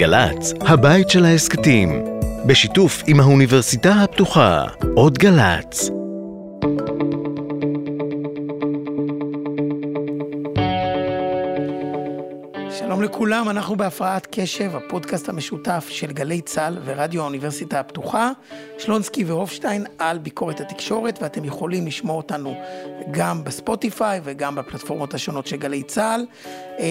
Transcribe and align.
גל"צ, 0.00 0.52
הבית 0.60 1.10
של 1.10 1.24
ההסכתים, 1.24 2.04
בשיתוף 2.46 3.02
עם 3.06 3.20
האוניברסיטה 3.20 3.92
הפתוחה, 3.92 4.64
עוד 4.96 5.18
גל"צ. 5.18 5.90
שלום 12.78 13.02
לכולם, 13.02 13.48
אנחנו 13.48 13.76
בהפרעת 13.76 14.28
קשב, 14.30 14.76
הפודקאסט 14.76 15.28
המשותף 15.28 15.86
של 15.90 16.12
גלי 16.12 16.40
צה"ל 16.40 16.78
ורדיו 16.84 17.20
האוניברסיטה 17.20 17.80
הפתוחה. 17.80 18.30
שלונסקי 18.78 19.24
והופשטיין 19.24 19.86
על 19.98 20.18
ביקורת 20.18 20.60
התקשורת, 20.60 21.22
ואתם 21.22 21.44
יכולים 21.44 21.86
לשמוע 21.86 22.16
אותנו 22.16 22.54
גם 23.10 23.44
בספוטיפיי 23.44 24.20
וגם 24.24 24.54
בפלטפורמות 24.54 25.14
השונות 25.14 25.46
של 25.46 25.56
גלי 25.56 25.82
צה"ל, 25.82 26.26
אה, 26.78 26.86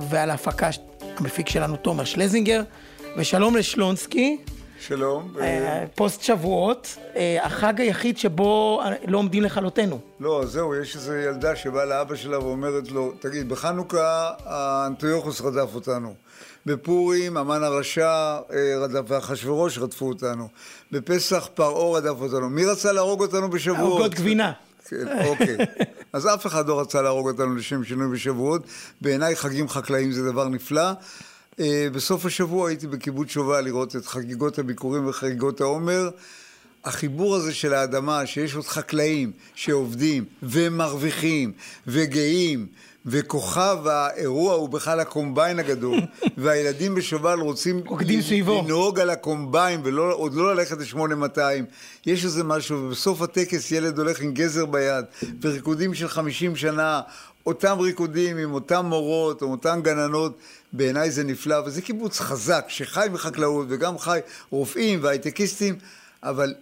ועל 0.00 0.30
ההפקה 0.30 0.72
המפיק 1.20 1.48
שלנו 1.48 1.76
תומר 1.76 2.04
שלזינגר. 2.04 2.62
ושלום 3.16 3.56
לשלונסקי. 3.56 4.38
שלום. 4.80 5.34
אה, 5.40 5.84
פוסט 5.94 6.22
שבועות, 6.22 6.96
אה, 7.16 7.38
החג 7.42 7.80
היחיד 7.80 8.18
שבו 8.18 8.82
לא 9.06 9.18
עומדים 9.18 9.42
לכלותנו. 9.42 9.98
לא, 10.20 10.42
זהו, 10.46 10.74
יש 10.74 10.96
איזו 10.96 11.14
ילדה 11.14 11.56
שבאה 11.56 11.84
לאבא 11.84 12.16
שלה 12.16 12.38
ואומרת 12.38 12.90
לו, 12.90 13.12
תגיד, 13.20 13.48
בחנוכה 13.48 14.32
האנטיוכוס 14.44 15.40
רדף 15.40 15.74
אותנו. 15.74 16.14
בפורים 16.66 17.36
המן 17.36 17.62
הרשע 17.62 18.38
אה, 18.52 18.76
רדף, 18.80 19.02
ואחשוורוש 19.08 19.78
רדפו 19.78 20.08
אותנו. 20.08 20.48
בפסח 20.92 21.48
פרעה 21.54 21.96
רדף 21.96 22.20
אותנו. 22.20 22.48
מי 22.50 22.64
רצה 22.64 22.92
להרוג 22.92 23.20
אותנו 23.20 23.50
בשבועות? 23.50 23.92
עוגות 23.92 24.14
גבינה. 24.14 24.52
כן, 24.88 25.26
אוקיי. 25.26 25.56
אז 26.12 26.26
אף 26.26 26.46
אחד 26.46 26.68
לא 26.68 26.80
רצה 26.80 27.02
להרוג 27.02 27.28
אותנו 27.28 27.54
לשם 27.54 27.84
שינוי 27.84 28.12
בשבועות. 28.12 28.62
בעיניי 29.00 29.36
חגים 29.36 29.68
חקלאיים 29.68 30.12
זה 30.12 30.32
דבר 30.32 30.48
נפלא. 30.48 30.90
אה, 31.60 31.88
בסוף 31.92 32.26
השבוע 32.26 32.68
הייתי 32.68 32.86
בקיבוץ 32.86 33.28
שובל 33.28 33.60
לראות 33.64 33.96
את 33.96 34.06
חגיגות 34.06 34.58
הביקורים 34.58 35.08
וחגיגות 35.08 35.60
העומר. 35.60 36.10
החיבור 36.84 37.36
הזה 37.36 37.54
של 37.54 37.74
האדמה, 37.74 38.26
שיש 38.26 38.54
עוד 38.54 38.66
חקלאים 38.66 39.32
שעובדים 39.54 40.24
ומרוויחים 40.42 41.52
וגאים, 41.86 42.66
וכוכב 43.06 43.78
האירוע 43.86 44.54
הוא 44.54 44.68
בכלל 44.68 45.00
הקומביין 45.00 45.58
הגדול, 45.58 46.00
והילדים 46.38 46.94
בשובל 46.94 47.38
רוצים. 47.38 47.82
לנהוג 48.64 49.00
על 49.00 49.10
הקומביין 49.10 49.80
ועוד 49.84 50.34
לא 50.34 50.54
ללכת 50.54 50.78
ל-8200. 50.78 51.40
יש 52.06 52.24
איזה 52.24 52.44
משהו, 52.44 52.76
ובסוף 52.78 53.22
הטקס 53.22 53.70
ילד 53.70 53.98
הולך 53.98 54.20
עם 54.20 54.34
גזר 54.34 54.66
ביד, 54.66 55.04
וריקודים 55.40 55.94
של 55.94 56.08
50 56.08 56.56
שנה, 56.56 57.00
אותם 57.46 57.78
ריקודים 57.78 58.36
עם 58.36 58.54
אותם 58.54 58.86
מורות, 58.86 59.42
עם 59.42 59.50
אותן 59.50 59.80
גננות, 59.82 60.38
בעיניי 60.72 61.10
זה 61.10 61.24
נפלא, 61.24 61.56
וזה 61.66 61.82
קיבוץ 61.82 62.20
חזק, 62.20 62.64
שחי 62.68 63.06
מחקלאות 63.12 63.66
וגם 63.68 63.98
חי 63.98 64.18
רופאים 64.50 64.98
והייטקיסטים, 65.02 65.78
אבל 66.22 66.54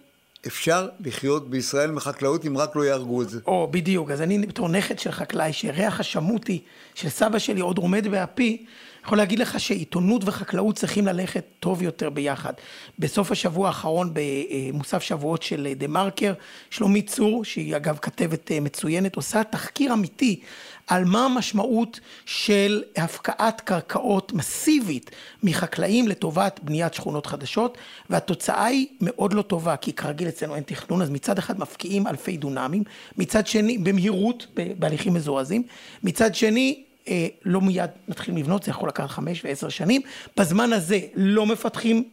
אפשר 0.47 0.87
לחיות 0.99 1.49
בישראל 1.49 1.91
מחקלאות 1.91 2.45
אם 2.45 2.57
רק 2.57 2.75
לא 2.75 2.85
יהרגו 2.85 3.21
את 3.21 3.29
זה. 3.29 3.39
או, 3.45 3.67
בדיוק. 3.71 4.11
אז 4.11 4.21
אני 4.21 4.39
בתור 4.39 4.69
נכד 4.69 4.99
של 4.99 5.11
חקלאי, 5.11 5.53
שריח 5.53 5.99
השמוטי 5.99 6.61
של 6.95 7.09
סבא 7.09 7.39
שלי 7.39 7.61
עוד 7.61 7.77
עומד 7.77 8.07
באפי, 8.07 8.65
יכול 9.05 9.17
להגיד 9.17 9.39
לך 9.39 9.59
שעיתונות 9.59 10.21
וחקלאות 10.25 10.75
צריכים 10.75 11.07
ללכת 11.07 11.45
טוב 11.59 11.81
יותר 11.81 12.09
ביחד. 12.09 12.53
בסוף 12.99 13.31
השבוע 13.31 13.67
האחרון 13.67 14.13
במוסף 14.13 15.01
שבועות 15.01 15.43
של 15.43 15.67
דה 15.75 15.87
מרקר, 15.87 16.33
שלומית 16.69 17.09
צור, 17.09 17.45
שהיא 17.45 17.75
אגב 17.75 17.97
כתבת 18.01 18.51
אה, 18.51 18.59
מצוינת, 18.59 19.15
עושה 19.15 19.43
תחקיר 19.43 19.93
אמיתי 19.93 20.39
על 20.87 21.05
מה 21.05 21.25
המשמעות 21.25 21.99
של 22.25 22.83
הפקעת 22.95 23.61
קרקעות 23.61 24.33
מסיבית 24.33 25.11
מחקלאים 25.43 26.07
לטובת 26.07 26.59
בניית 26.63 26.93
שכונות 26.93 27.25
חדשות, 27.25 27.77
והתוצאה 28.09 28.65
היא 28.65 28.87
מאוד 29.01 29.33
לא 29.33 29.41
טובה, 29.41 29.75
כי 29.77 29.93
כרגיל 29.93 30.27
אצלנו 30.27 30.55
אין 30.55 30.63
תכנון, 30.63 31.01
אז 31.01 31.09
מצד 31.09 31.37
אחד 31.37 31.59
מפקיעים 31.59 32.07
אלפי 32.07 32.37
דונמים, 32.37 32.83
מצד 33.17 33.47
שני, 33.47 33.77
במהירות, 33.77 34.47
בהליכים 34.79 35.13
מזורזים, 35.13 35.63
מצד 36.03 36.35
שני, 36.35 36.83
אה, 37.07 37.27
לא 37.45 37.61
מיד 37.61 37.89
מתחילים 38.07 38.37
לבנות, 38.41 38.63
זה 38.63 38.71
יכול 38.71 38.89
לקחת 38.89 39.09
חמש 39.09 39.45
ועשר 39.45 39.69
שנים, 39.69 40.01
בזמן 40.37 40.73
הזה 40.73 40.99
לא 41.15 41.45
מפתחים 41.45 42.03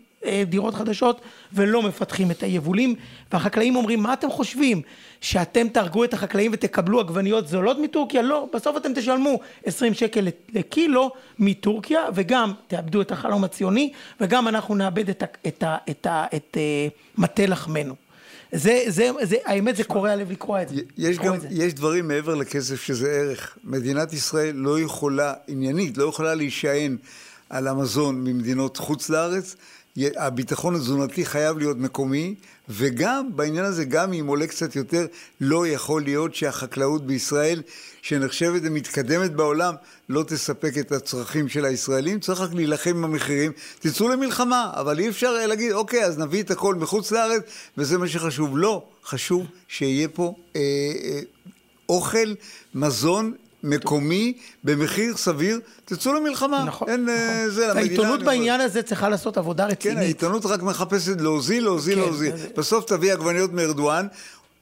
דירות 0.47 0.75
חדשות 0.75 1.21
ולא 1.53 1.83
מפתחים 1.83 2.31
את 2.31 2.43
היבולים 2.43 2.95
והחקלאים 3.33 3.77
אומרים 3.77 4.03
מה 4.03 4.13
אתם 4.13 4.31
חושבים 4.31 4.83
שאתם 5.21 5.69
תהרגו 5.69 6.05
את 6.05 6.15
החקלאים 6.15 6.51
ותקבלו 6.55 7.01
עגבניות 7.01 7.49
זולות 7.49 7.77
מטורקיה 7.79 8.23
לא 8.23 8.49
בסוף 8.55 8.77
אתם 8.77 8.95
תשלמו 8.95 9.41
20 9.65 9.95
שקל 9.95 10.29
לקילו 10.53 11.11
מטורקיה 11.39 12.01
וגם 12.15 12.53
תאבדו 12.67 13.01
את 13.01 13.13
החלום 13.13 13.45
הציוני 13.45 13.93
וגם 14.21 14.49
אנחנו 14.49 14.75
נאבד 14.75 15.09
את, 15.09 15.23
את, 15.23 15.47
את, 15.47 15.65
את, 15.91 16.07
את 16.35 16.57
אה, 16.57 16.89
מטה 17.19 17.47
לחמנו 17.47 17.95
זה, 18.55 18.83
זה, 18.87 19.11
זה, 19.23 19.37
האמת 19.45 19.77
זה 19.77 19.85
קורע 19.85 20.17
לב 20.17 20.31
לקרוא 20.31 20.61
את 20.63 20.69
זה. 20.69 20.75
יש 20.99 21.19
גם, 21.19 21.41
זה. 21.41 21.49
יש 21.51 21.75
דברים 21.75 22.09
מעבר 22.09 22.35
לכסף 22.35 22.83
שזה 22.83 23.11
ערך. 23.11 23.59
מדינת 23.65 24.13
ישראל 24.13 24.57
לא 24.57 24.81
יכולה, 24.81 25.35
עניינית, 25.49 25.99
לא 25.99 26.05
יכולה 26.05 26.35
להישען 26.35 26.97
על 27.51 27.69
המזון 27.69 28.25
ממדינות 28.25 28.77
חוץ 28.77 29.11
לארץ. 29.11 29.57
הביטחון 29.97 30.75
התזונתי 30.75 31.25
חייב 31.25 31.59
להיות 31.59 31.77
מקומי, 31.77 32.35
וגם 32.69 33.37
בעניין 33.37 33.65
הזה, 33.65 33.85
גם 33.85 34.13
אם 34.13 34.27
עולה 34.27 34.47
קצת 34.47 34.77
יותר, 34.77 35.07
לא 35.41 35.67
יכול 35.67 36.03
להיות 36.03 36.35
שהחקלאות 36.35 37.07
בישראל, 37.07 37.63
שנחשבת 38.03 38.63
ומתקדמת 38.65 39.33
בעולם, 39.33 39.75
לא 40.09 40.23
תספק 40.23 40.79
את 40.79 40.93
הצרכים 40.93 41.49
של 41.49 41.65
הישראלים. 41.65 42.21
צריך 42.21 42.41
רק 42.41 42.55
להילחם 42.55 42.91
עם 42.91 43.05
המחירים. 43.05 43.53
תצאו 43.81 44.09
למלחמה, 44.09 44.71
אבל 44.75 44.99
אי 44.99 45.09
אפשר 45.09 45.47
להגיד, 45.47 45.73
אוקיי, 45.73 46.05
אז 46.05 46.19
נביא 46.19 46.43
את 46.43 46.51
הכל 46.51 46.75
מחוץ 46.75 47.13
לארץ, 47.13 47.43
וזה 47.79 47.99
מה 47.99 48.09
שחשוב. 48.09 48.59
לא, 48.59 48.85
חשוב 49.05 49.47
שיהיה 49.69 50.09
פה 50.09 50.35
אה, 50.57 50.61
אה, 50.61 51.21
אוכל, 51.89 52.35
מזון 52.75 53.35
מקומי, 53.65 54.33
במחיר 54.65 55.17
סביר, 55.17 55.61
תצאו 55.85 56.13
למלחמה. 56.13 56.65
נכון, 56.67 56.89
אין 56.89 57.01
נכון. 57.05 57.15
אה, 57.15 57.51
זה 57.51 57.67
למדינה. 57.67 57.81
העיתונות 57.81 58.23
בעניין 58.23 58.61
הזה 58.61 58.83
צריכה 58.83 59.09
לעשות 59.09 59.37
עבודה 59.39 59.67
רצינית. 59.67 59.97
כן, 59.99 60.03
העיתונות 60.03 60.47
רק 60.47 60.63
מחפשת 60.63 61.21
להוזיל, 61.21 61.65
להוזיל, 61.65 61.95
כן, 61.95 62.01
להוזיל. 62.01 62.37
זה- 62.37 62.49
בסוף 62.57 62.85
תביא 62.85 63.13
עגבניות 63.13 63.53
מארדואן, 63.53 64.07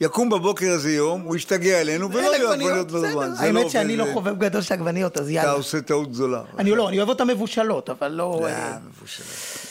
יקום 0.00 0.30
בבוקר 0.30 0.66
איזה 0.66 0.92
יום, 0.92 1.20
הוא 1.20 1.36
ישתגע 1.36 1.80
עלינו, 1.80 2.10
ולא 2.12 2.20
יהיו 2.20 2.48
עגבניות. 2.50 2.92
מארדואן. 2.92 3.12
לא 3.30 3.36
האמת 3.38 3.56
עובד, 3.62 3.68
שאני 3.72 3.96
לא 3.96 4.06
חובב 4.12 4.38
גדול 4.38 4.62
של 4.62 4.74
עגבניות, 4.74 5.16
אז 5.18 5.22
אתה 5.24 5.32
יאללה. 5.32 5.52
עושה 5.52 5.80
טעות 5.80 6.12
גדולה. 6.12 6.42
אני 6.58 6.70
לא, 6.70 6.88
אני 6.88 6.98
אוהב 6.98 7.08
אותן 7.08 7.26
מבושלות, 7.26 7.90
אבל 7.90 8.08
לא... 8.08 8.46
אה, 8.48 8.76
מבושלת. 8.98 9.26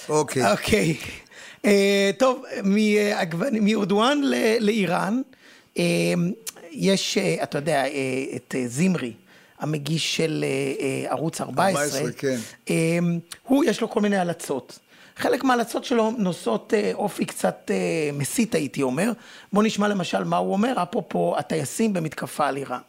אוקיי. 0.09 0.51
אוקיי. 0.51 0.95
אה, 1.65 2.11
טוב, 2.17 2.43
ל- 4.23 4.57
לאיראן, 4.59 5.21
אה, 5.77 5.83
יש, 6.71 7.17
אה, 7.17 7.43
אתה 7.43 7.57
יודע, 7.57 7.85
אה, 7.85 7.89
את 8.35 8.55
אה, 8.57 8.67
זימרי. 8.67 9.13
המגיש 9.59 10.17
של 10.17 10.45
ערוץ 11.09 11.41
14, 11.41 11.83
14, 11.83 12.11
כן. 12.11 12.37
אה, 12.69 12.75
הוא 13.43 13.65
יש 13.65 13.81
לו 13.81 13.89
כל 13.89 14.01
מיני 14.01 14.17
הלצות. 14.17 14.79
חלק 15.15 15.43
מההלצות 15.43 15.83
שלו 15.83 16.11
נושאות 16.17 16.73
אה, 16.73 16.91
אופי 16.93 17.25
קצת 17.25 17.71
אה, 17.73 18.09
מסית 18.13 18.55
הייתי 18.55 18.81
אומר. 18.81 19.11
בוא 19.53 19.63
נשמע 19.63 19.87
למשל 19.87 20.23
מה 20.23 20.37
הוא 20.37 20.53
אומר, 20.53 20.73
אפרופו 20.83 21.37
הטייסים 21.37 21.93
במתקפה 21.93 22.47
על 22.47 22.57
איראן. 22.57 22.79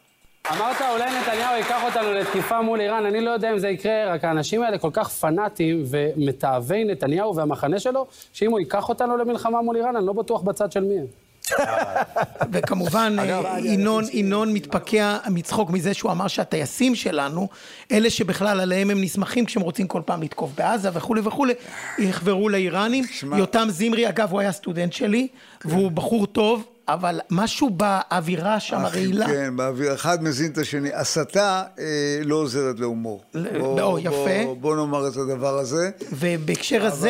אמרת 0.51 0.81
אולי 0.81 1.19
נתניהו 1.21 1.57
ייקח 1.57 1.83
אותנו 1.83 2.13
לתקיפה 2.13 2.61
מול 2.61 2.81
איראן, 2.81 3.05
אני 3.05 3.21
לא 3.21 3.31
יודע 3.31 3.51
אם 3.51 3.59
זה 3.59 3.69
יקרה, 3.69 4.13
רק 4.13 4.23
האנשים 4.23 4.63
האלה 4.63 4.77
כל 4.77 4.89
כך 4.93 5.09
פנאטים 5.09 5.83
ומתעבי 5.89 6.83
נתניהו 6.83 7.35
והמחנה 7.35 7.79
שלו, 7.79 8.07
שאם 8.33 8.51
הוא 8.51 8.59
ייקח 8.59 8.89
אותנו 8.89 9.17
למלחמה 9.17 9.61
מול 9.61 9.75
איראן, 9.75 9.95
אני 9.95 10.05
לא 10.05 10.13
בטוח 10.13 10.41
בצד 10.41 10.71
של 10.71 10.83
מי 10.83 10.99
הם. 10.99 11.05
וכמובן 12.51 13.15
אה, 13.19 13.59
ינון, 13.63 14.03
ינון 14.13 14.53
מתפקע 14.53 15.17
מצחוק 15.29 15.69
מזה 15.69 15.93
שהוא 15.93 16.11
אמר 16.11 16.27
שהטייסים 16.27 16.95
שלנו, 16.95 17.47
אלה 17.91 18.09
שבכלל 18.09 18.59
עליהם 18.59 18.89
הם 18.89 19.01
נסמכים 19.01 19.45
כשהם 19.45 19.61
רוצים 19.63 19.87
כל 19.87 20.01
פעם 20.05 20.23
לתקוף 20.23 20.51
בעזה 20.57 20.89
וכולי 20.93 21.21
וכולי, 21.23 21.53
יחברו 21.99 22.49
לאיראנים. 22.49 23.03
יותם 23.37 23.67
זמרי, 23.71 24.09
אגב, 24.09 24.31
הוא 24.31 24.39
היה 24.39 24.51
סטודנט 24.51 24.93
שלי, 24.93 25.27
והוא 25.65 25.91
בחור 25.91 26.25
טוב, 26.27 26.63
אבל 26.87 27.19
משהו 27.29 27.69
באווירה 27.69 28.59
שם 28.59 28.77
הרעילה. 28.85 29.25
כן, 29.27 29.55
באוויר, 29.55 29.93
אחד 29.93 30.23
מזין 30.23 30.51
את 30.51 30.57
השני. 30.57 30.93
הסתה 30.93 31.63
אה, 31.79 31.85
לא 32.25 32.35
עוזרת 32.35 32.79
להומור. 32.79 33.21
ל- 33.33 33.59
בוא- 33.59 33.79
לא, 33.79 33.97
יפה. 34.01 34.13
בוא- 34.45 34.55
בוא 34.57 34.75
נאמר 34.75 35.07
את 35.07 35.13
הדבר 35.17 35.57
הזה. 35.57 35.89
ובהקשר 36.11 36.85
הזה, 36.85 37.09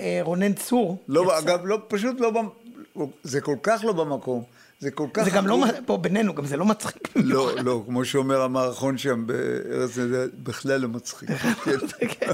אה, 0.00 0.18
רונן 0.22 0.52
צור, 0.52 0.96
לא, 1.08 1.22
יצא. 1.22 1.38
אגב, 1.38 1.60
לא, 1.64 1.78
פשוט 1.88 2.20
לא, 2.20 2.32
זה 3.22 3.40
כל 3.40 3.56
כך 3.62 3.84
לא 3.84 3.92
במקום. 3.92 4.44
זה 4.80 4.90
כל 4.90 5.06
כך... 5.12 5.24
זה 5.24 5.30
גם 5.30 5.46
לא, 5.46 5.64
פה 5.86 5.96
בינינו, 5.96 6.34
גם 6.34 6.46
זה 6.46 6.56
לא 6.56 6.64
מצחיק. 6.64 7.08
לא, 7.16 7.50
לא, 7.62 7.82
כמו 7.86 8.04
שאומר 8.04 8.40
המערכון 8.40 8.98
שם 8.98 9.26
בארץ 9.26 9.98
נהדרת, 9.98 10.34
בכלל 10.34 10.80
לא 10.80 10.88
מצחיק. 10.88 11.30
כן. 12.20 12.32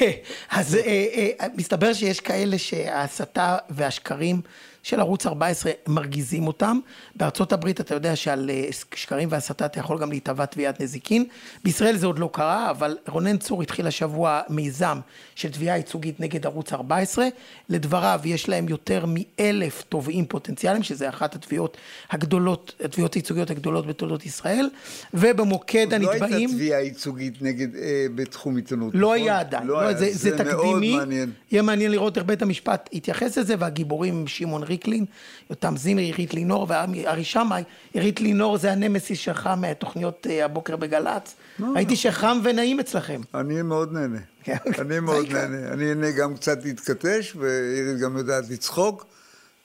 אז 0.50 0.74
אה, 0.74 1.34
אה, 1.40 1.46
מסתבר 1.54 1.92
שיש 1.92 2.20
כאלה 2.20 2.58
שההסתה 2.58 3.56
והשקרים 3.70 4.40
של 4.82 5.00
ערוץ 5.00 5.26
14 5.26 5.72
מרגיזים 5.86 6.46
אותם. 6.46 6.78
בארצות 7.16 7.52
הברית 7.52 7.80
אתה 7.80 7.94
יודע 7.94 8.16
שעל 8.16 8.50
אה, 8.50 8.68
שקרים 8.94 9.28
והסתה 9.30 9.66
אתה 9.66 9.80
יכול 9.80 9.98
גם 9.98 10.10
להיתבע 10.10 10.44
תביעת 10.44 10.80
נזיקין. 10.80 11.24
בישראל 11.64 11.96
זה 11.96 12.06
עוד 12.06 12.18
לא 12.18 12.30
קרה, 12.32 12.70
אבל 12.70 12.96
רונן 13.08 13.36
צור 13.36 13.62
התחיל 13.62 13.86
השבוע 13.86 14.40
מיזם 14.48 14.98
של 15.34 15.50
תביעה 15.50 15.76
ייצוגית 15.76 16.20
נגד 16.20 16.46
ערוץ 16.46 16.72
14. 16.72 17.26
לדבריו 17.68 18.20
יש 18.24 18.48
להם 18.48 18.68
יותר 18.68 19.04
מאלף 19.08 19.82
תובעים 19.88 20.24
פוטנציאליים, 20.24 20.82
שזה 20.82 21.08
אחת 21.08 21.34
התביעות 21.34 21.76
הגדולות, 22.10 22.74
התביעות 22.84 23.14
הייצוגיות 23.14 23.50
הגדולות 23.50 23.86
בתולדות 23.86 24.26
ישראל. 24.26 24.68
ובמוקד 25.14 25.86
לא 25.90 25.96
הנתבעים... 25.96 26.48
הייתה 26.48 26.54
תביעה 26.54 26.80
ייצוגית 26.80 27.42
נגד, 27.42 27.76
אה, 27.76 28.06
בתחום 28.14 28.56
עיתונות. 28.56 28.94
לא 28.94 29.00
נכון? 29.00 29.12
היה 29.18 29.40
עדיין, 29.40 29.66
לא 29.66 29.74
לא, 29.74 29.80
היה. 29.80 29.98
זה, 29.98 30.08
זה 30.12 30.36
מאוד 30.36 30.42
תקדימי, 30.44 30.96
מעניין. 30.96 31.30
יהיה 31.50 31.62
מעניין 31.62 31.90
לראות 31.90 32.16
איך 32.16 32.24
בית 32.24 32.42
המשפט 32.42 32.88
יתייחס 32.92 33.38
לזה, 33.38 33.54
והגיבורים 33.58 34.26
שמעון 34.26 34.62
ריקלין, 34.72 35.04
יותם 35.50 35.76
זימרי, 35.76 36.04
עירית 36.04 36.34
לינור 36.34 36.66
וארי 36.68 37.24
שמאי. 37.24 37.62
עירית 37.92 38.20
לינור 38.20 38.58
זה 38.58 38.72
הנמסיס 38.72 39.18
שלך 39.18 39.46
מהתוכניות 39.56 40.26
אה, 40.30 40.44
הבוקר 40.44 40.76
בגל"צ. 40.76 41.34
ראיתי 41.74 41.96
שחם 41.96 42.38
ונעים 42.44 42.80
אצלכם. 42.80 43.20
אני 43.34 43.62
מאוד 43.62 43.92
נהנה. 43.92 44.18
כן, 44.42 44.56
אני 44.82 45.00
מאוד. 45.00 45.32
נהנה. 45.32 45.72
אני 45.72 45.94
נהנה 45.94 46.10
גם 46.10 46.34
קצת 46.34 46.64
להתכתש, 46.64 47.36
ואירית 47.36 47.98
גם 47.98 48.16
יודעת 48.16 48.44
לצחוק, 48.50 49.06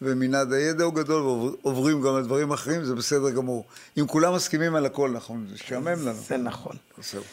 ומנעד 0.02 0.54
הידע 0.54 0.84
הוא 0.84 0.94
גדול, 0.94 1.22
ועוברים 1.22 2.02
גם 2.02 2.16
על 2.16 2.24
דברים 2.24 2.52
אחרים, 2.52 2.84
זה 2.84 2.96
בסדר 2.96 3.30
גמור. 3.30 3.66
אם 4.00 4.08
כולם 4.08 4.36
מסכימים 4.36 4.76
על 4.76 4.86
הכל, 4.86 5.12
נכון, 5.12 5.46
זה 5.50 5.54
משעמם 5.54 5.88
לנו. 5.88 6.14
זה 6.14 6.38
נכון. 6.38 6.76
זהו. 7.12 7.24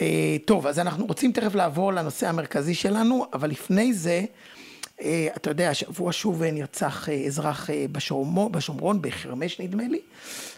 אה, 0.00 0.36
טוב, 0.44 0.66
אז 0.66 0.78
אנחנו 0.78 1.06
רוצים 1.06 1.32
תכף 1.32 1.54
לעבור 1.54 1.92
לנושא 1.92 2.28
המרכזי 2.28 2.74
שלנו, 2.74 3.26
אבל 3.32 3.50
לפני 3.50 3.92
זה, 3.94 4.24
אתה 5.36 5.50
יודע, 5.50 5.70
השבוע 5.70 6.12
שוב 6.12 6.42
אה, 6.42 6.50
נרצח 6.50 7.08
אה, 7.08 7.14
אזרח 7.26 7.70
אה, 7.70 7.86
בשומרון, 7.92 8.52
בשומרון, 8.52 9.02
בחרמש 9.02 9.60
נדמה 9.60 9.82
לי. 9.88 10.00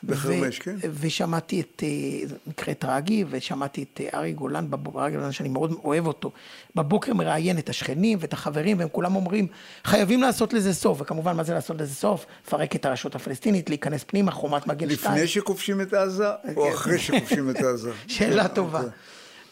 בחרמש, 0.05 0.59
ו- 0.59 0.63
כן. 0.63 0.77
ושמעתי 1.01 1.61
את, 1.61 1.83
אה, 1.83 2.29
זה 2.29 2.35
מקרה 2.47 2.75
טרגי, 2.75 3.25
ושמעתי 3.31 3.83
את 3.83 4.01
אה, 4.01 4.19
ארי 4.19 4.33
גולן, 4.33 4.69
ארי 4.97 5.11
גולן 5.11 5.33
שאני 5.33 5.49
מאוד 5.49 5.73
אוהב 5.85 6.07
אותו, 6.07 6.31
בבוקר 6.75 7.15
מראיין 7.15 7.59
את 7.59 7.69
השכנים 7.69 8.19
ואת 8.21 8.33
החברים, 8.33 8.79
והם 8.79 8.89
כולם 8.93 9.17
אומרים, 9.17 9.47
חייבים 9.85 10.23
לעשות 10.23 10.53
לזה 10.53 10.75
סוף, 10.75 11.01
וכמובן, 11.01 11.37
מה 11.37 11.45
זה 11.45 11.55
לעשות 11.55 11.81
לזה 11.81 11.95
סוף? 11.95 12.27
לפרק 12.47 12.77
את 12.77 12.87
הרשות 12.87 13.15
הפלסטינית, 13.15 13.69
להיכנס 13.69 14.05
פנימה, 14.05 14.33
חומת 14.33 14.67
מגן 14.67 14.91
שתיים. 14.91 15.15
לפני 15.15 15.27
שכובשים 15.27 15.81
את 15.81 15.95
עזה, 15.95 16.29
או 16.57 16.75
אחרי 16.75 16.99
שכובשים 16.99 17.51
את 17.51 17.57
עזה? 17.57 17.91
שאלה 18.07 18.49
טובה. 18.49 18.83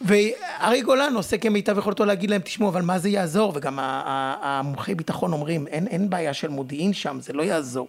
וארי 0.01 0.81
גולן 0.81 1.13
עושה 1.15 1.37
כמיטב 1.37 1.77
יכולתו 1.77 2.05
להגיד 2.05 2.29
להם, 2.29 2.41
תשמעו, 2.41 2.69
אבל 2.69 2.81
מה 2.81 2.99
זה 2.99 3.09
יעזור? 3.09 3.51
וגם 3.55 3.79
המומחי 3.79 4.95
ביטחון 4.95 5.33
אומרים, 5.33 5.67
אין, 5.67 5.87
אין 5.87 6.09
בעיה 6.09 6.33
של 6.33 6.47
מודיעין 6.47 6.93
שם, 6.93 7.17
זה 7.21 7.33
לא 7.33 7.43
יעזור. 7.43 7.87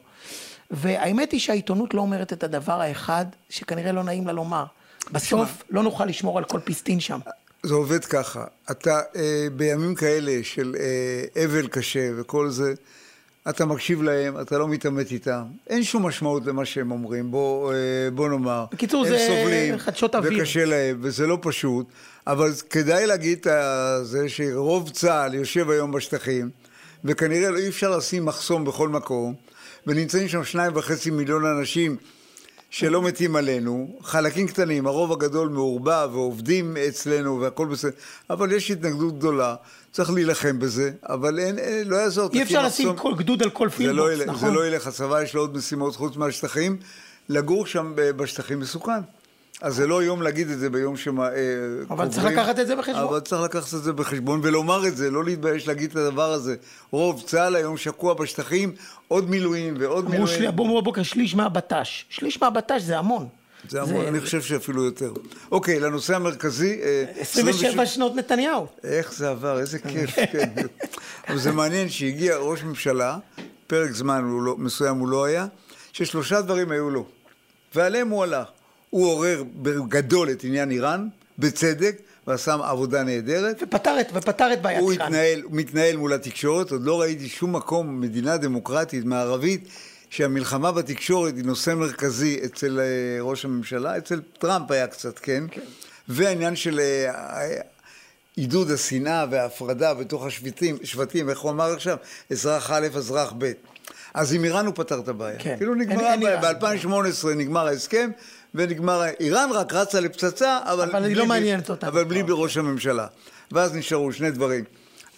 והאמת 0.70 1.32
היא 1.32 1.41
שהעיתונות 1.41 1.94
לא 1.94 2.00
אומרת 2.00 2.32
את 2.32 2.44
הדבר 2.44 2.81
האחד 2.81 3.26
שכנראה 3.50 3.93
לא 3.93 4.05
נעים 4.05 4.26
לה 4.26 4.32
לומר. 4.32 4.64
בסוף 5.12 5.62
לא 5.70 5.82
נוכל 5.82 6.05
לשמור 6.05 6.38
על 6.38 6.44
כל 6.44 6.61
פיסטין 6.61 7.00
שם. 7.00 7.19
זה 7.62 7.75
עובד 7.75 8.05
ככה, 8.05 8.44
אתה 8.70 9.00
אה, 9.17 9.47
בימים 9.53 9.94
כאלה 9.94 10.41
של 10.43 10.76
אה, 10.79 11.44
אבל 11.44 11.67
קשה 11.67 12.11
וכל 12.17 12.50
זה, 12.50 12.75
אתה 13.48 13.64
מקשיב 13.66 14.02
להם, 14.02 14.40
אתה 14.40 14.58
לא 14.58 14.69
מתעמת 14.69 15.10
איתם, 15.12 15.43
אין 15.66 15.82
שום 15.82 16.06
משמעות 16.06 16.46
למה 16.46 16.64
שהם 16.64 16.90
אומרים, 16.90 17.31
בוא, 17.31 17.72
אה, 17.72 17.76
בוא 18.14 18.28
נאמר. 18.28 18.64
בקיצור, 18.72 19.04
זה 19.04 19.19
סובלים, 19.19 19.78
חדשות 19.78 20.14
אוויר. 20.14 20.38
וקשה 20.43 20.64
להם, 20.64 20.98
וזה 21.00 21.26
לא 21.26 21.38
פשוט, 21.43 21.87
אבל 22.26 22.52
כדאי 22.70 23.06
להגיד 23.06 23.38
את 23.38 23.46
זה 24.02 24.28
שרוב 24.28 24.90
צה"ל 24.90 25.34
יושב 25.34 25.70
היום 25.70 25.93
בשטחים, 25.93 26.50
וכנראה 27.04 27.50
לא- 27.50 27.58
אי 27.58 27.69
אפשר 27.69 27.96
לשים 27.96 28.25
מחסום 28.25 28.64
בכל 28.64 28.88
מקום, 28.88 29.34
ונמצאים 29.87 30.28
שם 30.28 30.44
שניים 30.44 30.72
וחצי 30.75 31.10
מיליון 31.10 31.44
אנשים 31.46 31.96
שלא 32.70 33.02
מתים 33.02 33.37
עלינו, 33.37 33.98
חלקים 34.02 34.46
קטנים, 34.46 34.87
הרוב 34.87 35.12
הגדול 35.12 35.48
מעורבב 35.48 36.08
ועובדים 36.12 36.76
אצלנו 36.88 37.40
והכל 37.40 37.66
בסדר, 37.66 37.90
אבל 38.31 38.52
יש 38.52 38.70
התנגדות 38.70 39.19
גדולה, 39.19 39.54
צריך 39.96 40.10
להילחם 40.10 40.58
בזה, 40.58 40.90
אבל 41.08 41.38
אין, 41.38 41.58
אין 41.58 41.88
לא 41.88 41.96
יעזור. 41.96 42.28
אי 42.32 42.43
אפשר 42.43 42.62
לשים 42.66 42.88
מחסום. 42.88 43.02
כל 43.12 43.14
גדוד 43.19 43.43
על 43.43 43.50
כל 43.50 43.64
לא, 43.64 43.70
פילבוקס, 43.70 44.12
ילך, 44.14 44.28
נכון? 44.28 44.48
זה 44.48 44.54
לא 44.54 44.66
ילך, 44.66 44.87
הצבא 44.87 45.22
יש 45.22 45.34
לו 45.34 45.40
עוד 45.40 45.56
משימות 45.56 45.96
חוץ 45.96 46.16
מהשטחים, 46.16 46.76
לגור 47.28 47.66
שם 47.66 47.93
בשטחים 47.96 48.60
מסוכן. 48.60 49.00
אז 49.62 49.75
זה 49.75 49.87
לא 49.87 50.02
יום 50.02 50.22
להגיד 50.22 50.50
את 50.50 50.58
זה 50.58 50.70
ביום 50.70 50.96
שמה... 50.96 51.28
אה, 51.28 51.32
אבל 51.90 52.08
צריך 52.08 52.19
קוברים. 52.22 52.38
לקחת 52.38 52.58
את 52.58 52.66
זה 52.66 52.76
בחשבון. 52.76 53.02
אבל 53.02 53.20
צריך 53.20 53.43
לקחת 53.43 53.75
את 53.75 53.82
זה 53.82 53.93
בחשבון 53.93 54.40
ולומר 54.43 54.87
את 54.87 54.96
זה, 54.96 55.10
לא 55.10 55.25
להתבייש 55.25 55.69
להגיד 55.69 55.90
את 55.90 55.96
הדבר 55.96 56.32
הזה. 56.32 56.56
רוב 56.90 57.22
צה"ל 57.26 57.56
היום 57.56 57.76
שקוע 57.76 58.14
בשטחים, 58.14 58.72
עוד 59.08 59.31
מילואים 59.31 59.75
ועוד 59.78 60.04
אמרו 60.04 60.10
מילואים. 60.19 60.37
שלי- 60.38 60.48
אמרו 60.48 60.82
בבוקר 60.82 61.02
שליש 61.02 61.34
מהבט"ש. 61.34 62.04
שליש 62.10 62.43
מהבט"ש 62.43 62.82
זה 62.82 62.98
המון. 62.98 63.28
זה 63.69 63.83
המון, 63.83 64.07
אני 64.07 64.21
חושב 64.21 64.43
שאפילו 64.43 64.85
יותר. 64.85 65.13
אוקיי, 65.53 65.81
לנושא 65.81 66.17
המרכזי... 66.17 66.81
אה, 66.83 67.05
27 67.17 67.87
שנות 67.87 68.15
נתניהו. 68.17 68.67
איך 68.85 69.15
זה 69.15 69.31
עבר, 69.31 69.61
איזה 69.61 69.79
כיף, 69.79 70.11
כן. 70.33 70.51
אבל 71.29 71.39
זה 71.39 71.53
מעניין 71.53 71.89
שהגיע 71.89 72.37
ראש 72.37 72.63
ממשלה, 72.63 73.19
פרק 73.67 73.91
זמן 73.91 74.25
הוא 74.25 74.43
לא, 74.43 74.57
מסוים 74.59 74.99
הוא 74.99 75.09
לא 75.09 75.25
היה, 75.25 75.47
ששלושה 75.93 76.41
דברים 76.41 76.71
היו 76.71 76.91
לו, 76.91 77.07
ועליהם 77.75 78.09
הוא 78.09 78.23
הלך. 78.23 78.49
הוא 78.91 79.07
עורר 79.07 79.43
בגדול 79.63 80.31
את 80.31 80.45
עניין 80.45 80.71
איראן, 80.71 81.09
בצדק, 81.39 81.97
ועשה 82.27 82.55
עבודה 82.55 83.03
נהדרת. 83.03 83.63
ופתר 83.63 84.01
את, 84.01 84.09
ופתר 84.15 84.53
את 84.53 84.63
בעיית 84.63 84.81
הוא 84.81 84.93
איראן. 84.93 85.07
התנהל, 85.07 85.43
הוא 85.43 85.53
מתנהל 85.55 85.97
מול 85.97 86.13
התקשורת, 86.13 86.71
עוד 86.71 86.85
לא 86.85 87.01
ראיתי 87.01 87.29
שום 87.29 87.57
מקום, 87.57 88.01
מדינה 88.01 88.37
דמוקרטית, 88.37 89.05
מערבית, 89.05 89.69
שהמלחמה 90.17 90.73
בתקשורת 90.73 91.35
היא 91.37 91.45
נושא 91.45 91.75
מרכזי 91.75 92.41
אצל 92.45 92.81
אה, 92.81 92.85
ראש 93.23 93.45
הממשלה, 93.45 93.99
אצל 93.99 94.21
טראמפ 94.39 94.71
היה 94.71 94.87
קצת, 94.87 95.19
כן? 95.19 95.45
כן. 95.51 95.61
והעניין 96.09 96.57
של 96.57 96.81
אה, 96.81 97.61
עידוד 98.37 98.71
השנאה 98.71 99.25
וההפרדה 99.31 99.95
בתוך 99.95 100.27
השבטים, 100.27 100.77
שבטים, 100.85 101.31
איך 101.31 101.39
הוא 101.41 101.51
אמר 101.51 101.73
עכשיו? 101.73 101.97
אזרח 102.31 102.71
א', 102.71 102.87
אזרח 102.97 103.33
ב'. 103.39 103.53
אז 104.15 104.33
עם 104.35 104.45
איראן 104.45 104.67
הוא 104.67 104.75
פתר 104.75 104.99
את 104.99 105.09
הבעיה. 105.09 105.39
כן. 105.39 105.55
כאילו 105.57 105.75
נגמרה 105.75 106.13
אין 106.13 106.23
הבעיה, 106.23 106.41
איראן. 106.41 106.55
ב-2018 107.23 107.29
נגמר 107.37 107.67
ההסכם, 107.67 108.11
ונגמר, 108.55 109.03
איראן 109.21 109.49
רק 109.53 109.73
רצה 109.73 110.01
לפצצה, 110.01 110.59
אבל... 110.65 110.83
אבל 110.91 110.95
היא 110.95 111.03
בלי- 111.03 111.15
לא 111.15 111.27
מעניינת 111.27 111.71
אותנו. 111.71 111.91
אבל 111.91 112.05
בלי 112.05 112.23
בראש 112.23 112.57
הממשלה. 112.57 113.07
ואז 113.53 113.75
נשארו 113.75 114.13
שני 114.13 114.31
דברים. 114.31 114.65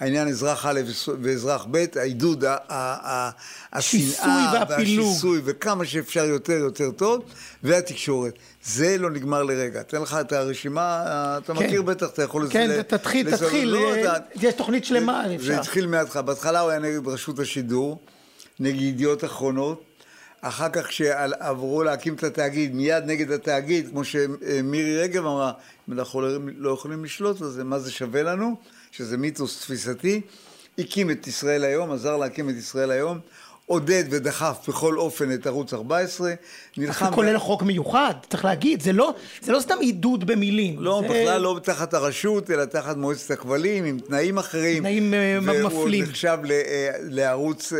העניין 0.00 0.28
אזרח 0.28 0.66
א' 0.66 0.80
ואזרח 1.22 1.66
ב', 1.70 1.84
העידוד, 1.96 2.44
השנאה. 3.72 4.62
והשיסוי, 4.68 5.40
וכמה 5.44 5.84
שאפשר 5.84 6.24
יותר 6.24 6.52
יותר 6.52 6.90
טוב, 6.90 7.24
והתקשורת. 7.62 8.34
זה 8.64 8.98
לא 8.98 9.10
נגמר 9.10 9.42
לרגע. 9.42 9.80
אתן 9.80 10.02
לך 10.02 10.16
את 10.20 10.32
הרשימה, 10.32 11.04
אתה 11.44 11.54
כן. 11.54 11.64
מכיר 11.66 11.82
בטח, 11.82 12.06
אתה 12.10 12.22
יכול... 12.22 12.46
כן, 12.50 12.82
תתחיל, 12.82 13.36
תתחיל, 13.36 13.68
לא, 13.68 13.78
אה, 13.94 14.00
אתה- 14.16 14.24
יש 14.34 14.54
תוכנית 14.54 14.84
שלמה, 14.84 15.24
זה- 15.28 15.34
אפשר. 15.34 15.46
זה 15.46 15.60
התחיל 15.60 15.86
מההתחלה. 15.86 16.22
בהתחלה 16.22 16.60
הוא 16.60 16.70
היה 16.70 16.78
נגד 16.78 17.08
רשות 17.08 17.38
השידור, 17.38 17.98
נגד 18.60 18.80
ידיעות 18.80 19.24
אחרונות. 19.24 19.84
אחר 20.40 20.68
כך 20.68 20.86
כשעברו 20.86 21.82
להקים 21.82 22.14
את 22.14 22.24
התאגיד, 22.24 22.74
מיד 22.74 23.04
נגד 23.06 23.30
התאגיד, 23.32 23.88
כמו 23.90 24.04
שמירי 24.04 24.98
רגב 25.02 25.26
אמרה, 25.26 25.52
אם 25.88 25.98
אנחנו 25.98 26.20
לא 26.58 26.70
יכולים 26.70 27.04
לשלוט 27.04 27.42
על 27.42 27.48
זה, 27.48 27.64
מה 27.64 27.78
זה 27.78 27.90
שווה 27.90 28.22
לנו? 28.22 28.56
שזה 28.92 29.16
מיתוס 29.16 29.60
תפיסתי. 29.60 30.20
הקים 30.78 31.10
את 31.10 31.26
ישראל 31.26 31.64
היום, 31.64 31.92
עזר 31.92 32.16
להקים 32.16 32.50
את 32.50 32.54
ישראל 32.54 32.90
היום, 32.90 33.18
עודד 33.68 34.04
ודחף 34.10 34.58
בכל 34.68 34.98
אופן 34.98 35.32
את 35.32 35.46
ערוץ 35.46 35.74
14, 35.74 36.32
נלחם... 36.76 37.14
כולל 37.14 37.38
חוק 37.38 37.62
מיוחד, 37.62 38.14
צריך 38.30 38.44
להגיד, 38.44 38.82
זה 38.82 38.92
לא, 38.92 39.14
זה 39.42 39.52
לא 39.52 39.60
סתם 39.60 39.74
עידוד 39.80 40.26
במילים. 40.26 40.76
לא, 40.78 41.02
זה... 41.02 41.08
בכלל 41.08 41.40
לא 41.40 41.60
תחת 41.62 41.94
הרשות, 41.94 42.50
אלא 42.50 42.64
תחת 42.64 42.96
מועצת 42.96 43.30
הכבלים, 43.30 43.84
עם 43.84 43.98
תנאים 43.98 44.38
אחרים. 44.38 44.82
תנאים, 44.82 45.14
אה, 45.14 45.38
והוא 45.42 45.58
מפלים. 45.58 46.00
עוד 46.00 46.10
נחשב 46.10 46.38
אה, 46.50 46.90
לערוץ, 47.00 47.72
אה, 47.72 47.78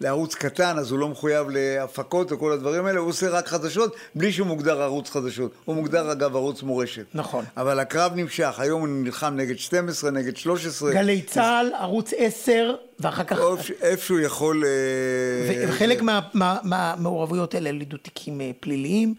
לערוץ 0.00 0.34
קטן, 0.34 0.78
אז 0.78 0.90
הוא 0.90 0.98
לא 0.98 1.08
מחויב 1.08 1.46
להפקות 1.50 2.32
וכל 2.32 2.52
הדברים 2.52 2.86
האלה, 2.86 2.98
הוא 3.00 3.08
עושה 3.08 3.28
רק 3.30 3.48
חדשות, 3.48 3.96
בלי 4.14 4.32
שהוא 4.32 4.46
מוגדר 4.46 4.82
ערוץ 4.82 5.10
חדשות. 5.10 5.52
הוא 5.64 5.74
מוגדר 5.76 6.12
אגב 6.12 6.36
ערוץ 6.36 6.62
מורשת. 6.62 7.04
נכון. 7.14 7.44
אבל 7.56 7.78
הקרב 7.80 8.12
נמשך, 8.14 8.54
היום 8.58 8.80
הוא 8.80 8.88
נלחם 8.88 9.34
נגד 9.36 9.58
12, 9.58 10.10
נגד 10.10 10.36
13. 10.36 10.92
גלי 10.92 11.22
צה"ל, 11.22 11.70
ערוץ 11.78 12.10
10, 12.16 12.74
ואחר 13.00 13.24
כך... 13.24 13.38
איפה- 13.80 14.04
שהוא 14.06 14.20
יכול... 14.20 14.64
אה, 14.64 15.66
וחלק 15.68 16.02
מה- 16.02 16.20
מה- 16.34 16.58
מהמעורבויות 16.62 17.54
האלה 17.54 17.72
לידו 17.72 17.96
תיקים 17.96 18.40
אה, 18.40 18.50
פליליים. 18.60 19.14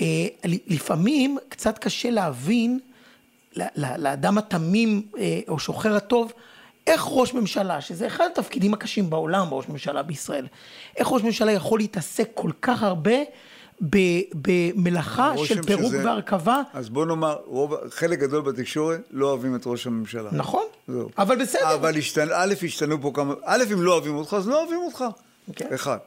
אה, 0.00 0.06
לפעמים 0.44 1.38
קצת 1.48 1.78
קשה 1.78 2.10
להבין 2.10 2.78
לאדם 3.76 4.38
התמים 4.38 5.02
או 5.48 5.58
שוחר 5.58 5.96
הטוב, 5.96 6.32
איך 6.86 7.04
ראש 7.06 7.34
ממשלה, 7.34 7.80
שזה 7.80 8.06
אחד 8.06 8.24
התפקידים 8.32 8.74
הקשים 8.74 9.10
בעולם, 9.10 9.46
ראש 9.50 9.68
ממשלה 9.68 10.02
בישראל, 10.02 10.46
איך 10.96 11.08
ראש 11.08 11.22
ממשלה 11.22 11.52
יכול 11.52 11.78
להתעסק 11.78 12.30
כל 12.34 12.50
כך 12.62 12.82
הרבה 12.82 13.14
במלאכה 14.34 15.32
של 15.44 15.62
פירוק 15.62 15.92
שזה... 15.92 16.04
והרכבה. 16.04 16.62
אז 16.72 16.88
בוא 16.88 17.06
נאמר, 17.06 17.36
רוב, 17.46 17.74
חלק 17.90 18.18
גדול 18.18 18.42
בתקשורת 18.42 19.00
לא 19.10 19.26
אוהבים 19.26 19.56
את 19.56 19.62
ראש 19.66 19.86
הממשלה. 19.86 20.30
נכון, 20.32 20.64
זהו. 20.88 21.10
אבל 21.18 21.42
בסדר. 21.42 21.74
אבל 21.74 21.98
השתנ... 21.98 22.28
א', 22.32 22.54
השתנו 22.64 23.02
פה 23.02 23.10
כמה, 23.14 23.34
א', 23.44 23.64
אם 23.72 23.82
לא 23.82 23.92
אוהבים 23.92 24.14
אותך, 24.14 24.34
אז 24.34 24.48
לא 24.48 24.60
אוהבים 24.60 24.80
אותך. 24.86 25.00
Okay. 25.00 25.48
אוקיי. 25.48 25.74
אחד. 25.74 25.98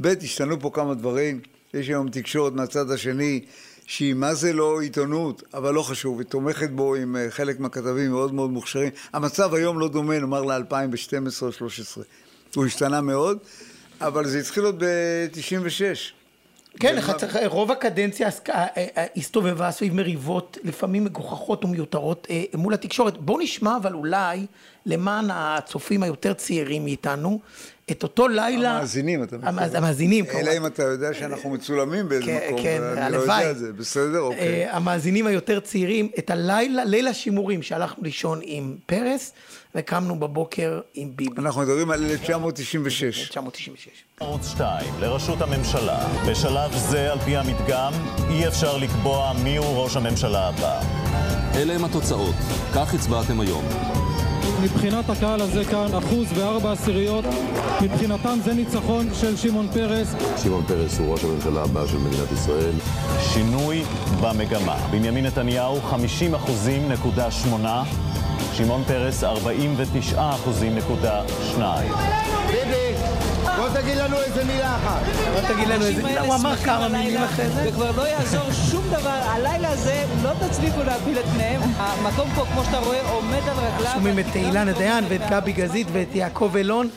ב', 0.00 0.06
השתנו 0.22 0.60
פה 0.60 0.70
כמה 0.74 0.94
דברים, 0.94 1.40
יש 1.74 1.88
היום 1.88 2.08
תקשורת 2.08 2.52
מהצד 2.52 2.90
השני, 2.90 3.40
שהיא 3.86 4.14
מה 4.14 4.34
זה 4.34 4.52
לא 4.52 4.80
עיתונות, 4.80 5.42
אבל 5.54 5.74
לא 5.74 5.82
חשוב, 5.82 6.18
היא 6.18 6.26
תומכת 6.26 6.70
בו 6.70 6.94
עם 6.94 7.16
אה, 7.16 7.26
חלק 7.30 7.60
מהכתבים 7.60 8.10
מאוד 8.10 8.34
מאוד 8.34 8.50
מוכשרים. 8.50 8.90
המצב 9.12 9.54
היום 9.54 9.80
לא 9.80 9.88
דומה, 9.88 10.18
נאמר 10.18 10.42
ל-2012 10.42 11.42
או 11.42 11.46
2013. 11.46 12.04
הוא 12.54 12.66
השתנה 12.66 13.00
מאוד, 13.00 13.38
אבל 14.00 14.26
זה 14.26 14.38
התחיל 14.38 14.64
עוד 14.64 14.84
ב-96. 14.84 16.12
כן, 16.80 16.96
רוב 17.46 17.70
הקדנציה 17.70 18.28
אה, 18.48 18.66
אה, 18.76 19.06
הסתובבה 19.16 19.70
סביב 19.70 19.94
מריבות, 19.94 20.58
לפעמים 20.64 21.04
מגוחכות 21.04 21.64
ומיותרות 21.64 22.26
מול 22.54 22.74
התקשורת. 22.74 23.18
בואו 23.18 23.38
נשמע 23.38 23.76
אבל 23.76 23.94
אולי, 23.94 24.46
למען 24.86 25.26
הצופים 25.30 26.02
היותר 26.02 26.32
צעירים 26.32 26.84
מאיתנו, 26.84 27.40
את 27.90 28.02
אותו 28.02 28.28
לילה... 28.28 28.76
המאזינים, 28.76 29.22
אתה 29.22 29.36
מתכוון. 29.36 29.76
המאזינים, 29.76 30.26
כמובן. 30.26 30.48
אלא 30.48 30.56
אם 30.56 30.66
אתה 30.66 30.82
יודע 30.82 31.14
שאנחנו 31.14 31.50
מצולמים 31.50 32.08
באיזה 32.08 32.26
כן, 32.26 32.40
מקום, 32.46 32.62
כן, 32.62 32.82
אני 32.82 33.12
לא 33.12 33.18
יודע 33.18 33.50
את 33.50 33.58
זה, 33.58 33.72
בסדר? 33.72 34.20
אוקיי. 34.20 34.38
אה, 34.38 34.76
המאזינים 34.76 35.26
היותר 35.26 35.60
צעירים, 35.60 36.08
את 36.18 36.30
הלילה, 36.30 36.84
ליל 36.84 37.08
השימורים, 37.08 37.62
שהלכנו 37.62 38.04
לישון 38.04 38.40
עם 38.42 38.76
פרס, 38.86 39.32
וקמנו 39.74 40.20
בבוקר 40.20 40.80
עם 40.94 41.10
ביבי. 41.16 41.40
אנחנו 41.40 41.60
מדברים 41.60 41.90
על 41.90 42.04
1996. 42.04 43.20
1996. 43.20 43.88
ערוץ 44.20 44.48
2, 44.48 44.86
לראשות 45.00 45.40
הממשלה. 45.40 46.08
בשלב 46.28 46.72
זה, 46.76 47.12
על 47.12 47.18
פי 47.18 47.36
המדגם, 47.36 47.92
אי 48.30 48.48
אפשר 48.48 48.76
לקבוע 48.76 49.32
מיהו 49.44 49.84
ראש 49.84 49.96
הממשלה 49.96 50.48
הבא. 50.48 50.80
אלה 51.54 51.74
הם 51.74 51.84
התוצאות, 51.84 52.34
כך 52.74 52.94
הצבעתם 52.94 53.40
היום. 53.40 53.64
מבחינת 54.62 55.10
הקהל 55.10 55.40
הזה 55.40 55.64
כאן, 55.64 55.94
אחוז 55.98 56.26
וארבע 56.34 56.72
עשיריות, 56.72 57.24
מבחינתם 57.82 58.38
זה 58.44 58.54
ניצחון 58.54 59.08
של 59.20 59.36
שמעון 59.36 59.68
פרס. 59.72 60.14
שמעון 60.42 60.64
פרס 60.68 60.98
הוא 60.98 61.12
ראש 61.12 61.24
הממשלה 61.24 61.62
הבא 61.62 61.86
של 61.86 61.98
מדינת 61.98 62.32
ישראל. 62.32 62.72
שינוי 63.20 63.82
במגמה. 64.20 64.76
בנימין 64.90 65.26
נתניהו 65.26 65.80
50 65.80 66.34
אחוזים 66.34 66.88
נקודה 66.88 67.30
שמונה, 67.30 67.82
שמעון 68.52 68.82
פרס 68.86 69.24
49 69.24 70.30
אחוזים 70.30 70.74
נקודה 70.74 71.22
שניים. 71.54 71.92
בוא 73.56 73.68
תגיד 73.68 73.96
לנו 73.96 74.16
איזה 74.20 74.44
מילה 74.44 74.76
אחת. 74.76 75.02
בוא 75.32 75.54
תגיד 75.54 75.68
לנו 75.68 75.84
איזה 75.84 76.02
מילה, 76.02 76.20
הוא 76.20 76.34
אמר 76.34 76.56
כמה 76.56 76.88
מילים 76.88 77.22
אחרי 77.22 77.48
זה. 77.48 77.68
וכבר 77.68 77.90
לא 77.96 78.08
יעזור 78.08 78.52
שום 78.70 78.84
דבר, 78.88 79.08
הלילה 79.10 79.70
הזה 79.70 80.04
לא 80.22 80.30
תצליחו 80.46 80.82
להפיל 80.82 81.18
את 81.18 81.24
פניהם. 81.24 81.60
המקום 81.76 82.30
פה, 82.34 82.44
כמו 82.52 82.64
שאתה 82.64 82.78
רואה, 82.78 83.10
עומד 83.10 83.48
על 83.48 83.56
רגליו. 83.56 83.92
שומעים 83.94 84.18
את 84.18 84.34
אילנה 84.34 84.72
דיין 84.72 85.04
ואת 85.08 85.20
גבי 85.30 85.52
גזית 85.52 85.86
ואת 85.92 86.14
יעקב 86.14 86.56
אילון. 86.56 86.88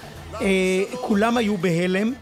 אה, 0.42 0.84
כולם 1.02 1.38
היו 1.38 1.58
בהלם. 1.58 2.14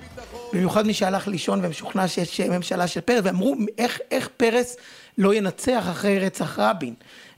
במיוחד 0.54 0.88
מי 0.88 0.94
שהלך 0.94 1.28
לישון 1.28 1.66
ומשוכנע 1.66 2.08
שיש 2.08 2.42
ממשלה 2.42 2.88
של 2.88 3.02
פרס, 3.02 3.22
ואמרו 3.24 3.56
איך, 3.78 4.00
איך 4.12 4.30
פרס 4.38 4.75
לא 5.18 5.34
ינצח 5.34 5.86
אחרי 5.92 6.20
רצח 6.20 6.60
רבין. 6.60 6.94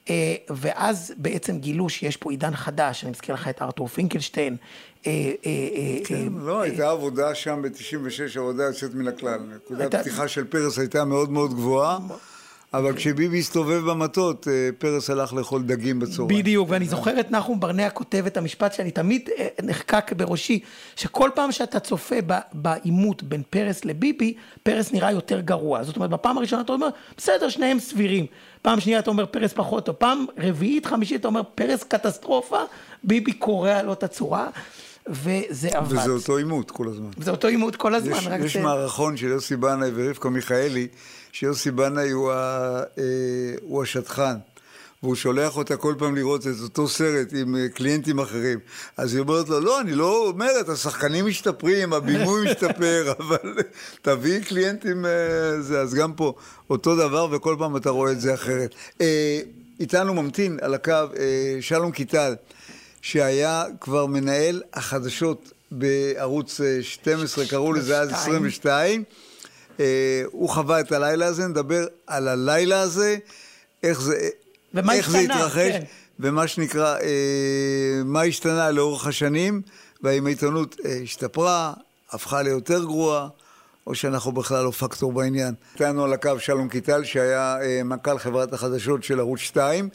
אה, 0.09 0.35
ואז 0.49 1.13
בעצם 1.17 1.59
גילו 1.59 1.89
שיש 1.89 2.17
פה 2.17 2.31
עידן 2.31 2.55
חדש, 2.55 3.03
אני 3.03 3.11
מזכיר 3.11 3.35
לך 3.35 3.47
את 3.47 3.61
ארתור 3.61 3.87
פינקלשטיין. 3.87 4.57
אה, 5.07 5.31
אה, 5.45 6.05
כן, 6.05 6.27
לא, 6.39 6.61
הייתה 6.61 6.89
עבודה 6.89 7.35
שם 7.35 7.61
ב-96, 7.61 8.39
עבודה 8.39 8.63
יוצאת 8.63 8.93
מן 8.93 9.07
הכלל. 9.07 9.39
נקודת 9.55 9.93
הפתיחה 9.93 10.27
של 10.27 10.43
פרס 10.43 10.79
הייתה 10.79 11.05
מאוד 11.05 11.31
מאוד 11.31 11.53
גבוהה. 11.53 11.97
אבל 12.73 12.95
כשביבי 12.95 13.39
הסתובב 13.39 13.81
במטות, 13.89 14.47
פרס 14.77 15.09
הלך 15.09 15.33
לאכול 15.33 15.63
דגים 15.63 15.99
בצהריים. 15.99 16.39
בדיוק, 16.39 16.69
ואני 16.69 16.85
זוכר 16.85 17.19
את 17.19 17.31
נחום 17.31 17.59
ברנע 17.59 17.89
כותב 17.89 18.23
את 18.27 18.37
המשפט 18.37 18.73
שאני 18.73 18.91
תמיד 18.91 19.29
נחקק 19.63 20.11
בראשי, 20.17 20.59
שכל 20.95 21.29
פעם 21.35 21.51
שאתה 21.51 21.79
צופה 21.79 22.15
בעימות 22.53 23.23
בין 23.23 23.43
פרס 23.49 23.85
לביבי, 23.85 24.33
פרס 24.63 24.91
נראה 24.91 25.11
יותר 25.11 25.39
גרוע. 25.39 25.83
זאת 25.83 25.95
אומרת, 25.95 26.09
בפעם 26.09 26.37
הראשונה 26.37 26.61
אתה 26.61 26.73
אומר, 26.73 26.87
בסדר, 27.17 27.49
שניהם 27.49 27.79
סבירים. 27.79 28.25
פעם 28.61 28.79
שנייה 28.79 28.99
אתה 28.99 29.09
אומר 29.09 29.25
פרס 29.25 29.53
פחות, 29.53 29.87
או 29.87 29.99
פעם 29.99 30.25
רביעית, 30.37 30.85
חמישית 30.85 31.19
אתה 31.19 31.27
אומר 31.27 31.41
פרס 31.55 31.83
קטסטרופה, 31.83 32.59
ביבי 33.03 33.33
קורע 33.33 33.81
לו 33.81 33.93
את 33.93 34.03
הצורה. 34.03 34.49
וזה 35.09 35.69
עבד. 35.73 35.97
וזה 35.97 36.11
אותו 36.11 36.37
עימות 36.37 36.71
כל 36.71 36.87
הזמן. 36.87 37.09
זה 37.17 37.31
אותו 37.31 37.47
עימות 37.47 37.75
כל 37.75 37.95
הזמן, 37.95 38.17
יש, 38.17 38.27
רק 38.27 38.39
יש 38.41 38.57
זה... 38.57 38.63
מערכון 38.63 39.17
של 39.17 39.27
יוסי 39.27 39.55
בנאי 39.55 39.89
ורבקה 39.95 40.29
מיכאלי, 40.29 40.87
שיוסי 41.31 41.71
בנאי 41.71 42.09
הוא, 42.09 42.31
ה, 42.31 42.83
אה, 42.97 43.03
הוא 43.61 43.83
השטחן. 43.83 44.35
והוא 45.03 45.15
שולח 45.15 45.57
אותה 45.57 45.77
כל 45.77 45.95
פעם 45.97 46.15
לראות 46.15 46.41
את 46.41 46.53
אותו 46.63 46.87
סרט 46.87 47.27
עם 47.33 47.55
אה, 47.55 47.69
קליינטים 47.69 48.19
אחרים. 48.19 48.59
אז 48.97 49.13
היא 49.13 49.21
אומרת 49.21 49.49
לו, 49.49 49.59
לא, 49.59 49.81
אני 49.81 49.93
לא 49.93 50.27
אומרת, 50.27 50.69
השחקנים 50.69 51.25
משתפרים, 51.25 51.93
הבימוי 51.93 52.41
משתפר, 52.45 53.13
אבל 53.19 53.53
תביאי 54.01 54.41
קליינטים, 54.41 55.05
אה, 55.05 55.61
זה, 55.61 55.81
אז 55.81 55.93
גם 55.93 56.13
פה 56.13 56.33
אותו 56.69 56.95
דבר, 56.95 57.27
וכל 57.31 57.55
פעם 57.59 57.77
אתה 57.77 57.89
רואה 57.89 58.11
את 58.11 58.21
זה 58.21 58.33
אחרת. 58.33 58.75
איתנו 59.79 60.13
ממתין 60.13 60.57
על 60.61 60.73
הקו 60.73 60.93
שלום 61.61 61.91
קיטל, 61.91 62.35
שהיה 63.05 63.63
כבר 63.81 64.05
מנהל 64.05 64.61
החדשות 64.73 65.51
בערוץ 65.71 66.59
12, 66.81 67.45
קראו 67.45 67.73
לזה 67.73 67.99
אז 67.99 68.11
22. 68.11 69.03
הוא 70.25 70.49
חווה 70.49 70.79
את 70.79 70.91
הלילה 70.91 71.25
הזה, 71.25 71.47
נדבר 71.47 71.85
על 72.07 72.27
הלילה 72.27 72.81
הזה, 72.81 73.17
איך 73.83 74.01
זה... 74.01 74.29
ומה 74.73 74.93
איך 74.93 75.07
השתנה, 75.07 75.21
זה 75.21 75.33
התרחש, 75.33 75.71
כן. 75.71 75.83
ומה 76.19 76.47
שנקרא, 76.47 76.95
אה, 76.95 78.01
מה 78.05 78.21
השתנה 78.21 78.71
לאורך 78.71 79.07
השנים, 79.07 79.61
והאם 80.03 80.25
העיתונות 80.25 80.75
אה, 80.85 80.99
השתפרה, 81.03 81.73
הפכה 82.11 82.41
ליותר 82.41 82.83
גרועה, 82.83 83.27
או 83.87 83.95
שאנחנו 83.95 84.31
בכלל 84.31 84.63
לא 84.63 84.71
פקטור 84.71 85.13
בעניין. 85.13 85.53
איתנו 85.73 86.03
על 86.03 86.13
הקו 86.13 86.39
שלום 86.39 86.69
קיטל, 86.69 87.03
שהיה 87.03 87.57
אה, 87.61 87.83
מנכ"ל 87.83 88.17
חברת 88.17 88.53
החדשות 88.53 89.03
של 89.03 89.19
ערוץ 89.19 89.39
2. 89.39 89.89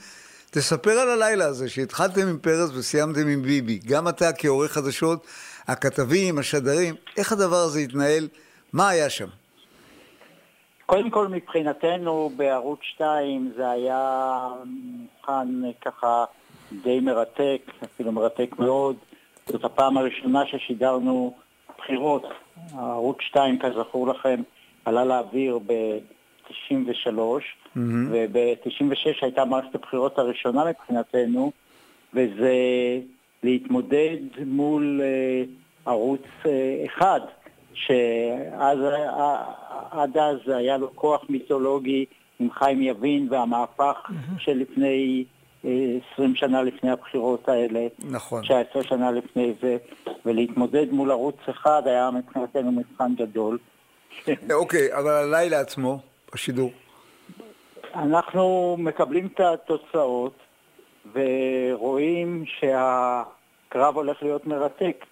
תספר 0.50 0.90
על 0.90 1.08
הלילה 1.10 1.44
הזה, 1.44 1.68
שהתחלתם 1.68 2.28
עם 2.30 2.38
פרס 2.38 2.70
וסיימתם 2.70 3.28
עם 3.28 3.42
ביבי. 3.42 3.78
גם 3.86 4.08
אתה 4.08 4.32
כעורך 4.38 4.72
חדשות, 4.72 5.26
הכתבים, 5.66 6.38
השדרים, 6.38 6.94
איך 7.16 7.32
הדבר 7.32 7.56
הזה 7.56 7.80
התנהל? 7.80 8.28
מה 8.72 8.88
היה 8.88 9.10
שם? 9.10 9.26
קודם 10.86 11.10
כל 11.10 11.28
מבחינתנו 11.28 12.30
בערוץ 12.36 12.80
2 12.82 13.52
זה 13.56 13.70
היה 13.70 14.48
מבחן 14.66 15.62
ככה 15.84 16.24
די 16.82 17.00
מרתק, 17.00 17.62
אפילו 17.84 18.12
מרתק 18.12 18.50
מאוד. 18.58 18.96
זאת 19.46 19.64
הפעם 19.64 19.96
הראשונה 19.96 20.46
ששידרנו 20.46 21.36
בחירות. 21.78 22.24
ערוץ 22.78 23.16
2, 23.20 23.58
כזכור 23.58 24.08
לכם, 24.08 24.42
עלה 24.84 25.04
לאוויר 25.04 25.58
ב-93, 26.50 27.08
mm-hmm. 27.08 27.80
וב-96 28.10 29.06
הייתה 29.22 29.44
מערכת 29.44 29.74
הבחירות 29.74 30.18
הראשונה 30.18 30.64
מבחינתנו, 30.64 31.52
וזה 32.14 32.54
להתמודד 33.42 34.16
מול 34.46 35.00
uh, 35.00 35.90
ערוץ 35.90 36.22
uh, 36.42 36.46
אחד. 36.86 37.20
שעד 37.74 38.78
אז 40.16 40.38
היה 40.46 40.76
לו 40.76 40.90
כוח 40.94 41.24
מיתולוגי 41.28 42.04
עם 42.40 42.50
חיים 42.50 42.82
יבין 42.82 43.28
והמהפך 43.30 43.96
mm-hmm. 44.08 44.38
של 44.38 44.52
לפני 44.52 45.24
20 46.14 46.34
שנה 46.34 46.62
לפני 46.62 46.90
הבחירות 46.90 47.48
האלה, 47.48 47.86
נכון. 47.98 48.42
19 48.42 48.82
שנה 48.82 49.10
לפני 49.10 49.54
זה, 49.62 49.76
ולהתמודד 50.26 50.86
מול 50.92 51.10
ערוץ 51.10 51.36
אחד 51.50 51.82
היה 51.86 52.10
מבחינתנו 52.10 52.72
מבחן 52.72 53.14
גדול. 53.14 53.58
אוקיי, 54.52 54.94
אבל 54.94 55.10
הלילה 55.10 55.60
עצמו, 55.60 55.98
בשידור. 56.34 56.72
אנחנו 57.94 58.76
מקבלים 58.78 59.26
את 59.26 59.40
התוצאות 59.40 60.38
ורואים 61.12 62.44
שהקרב 62.46 63.96
הולך 63.96 64.22
להיות 64.22 64.46
מרתק, 64.46 65.04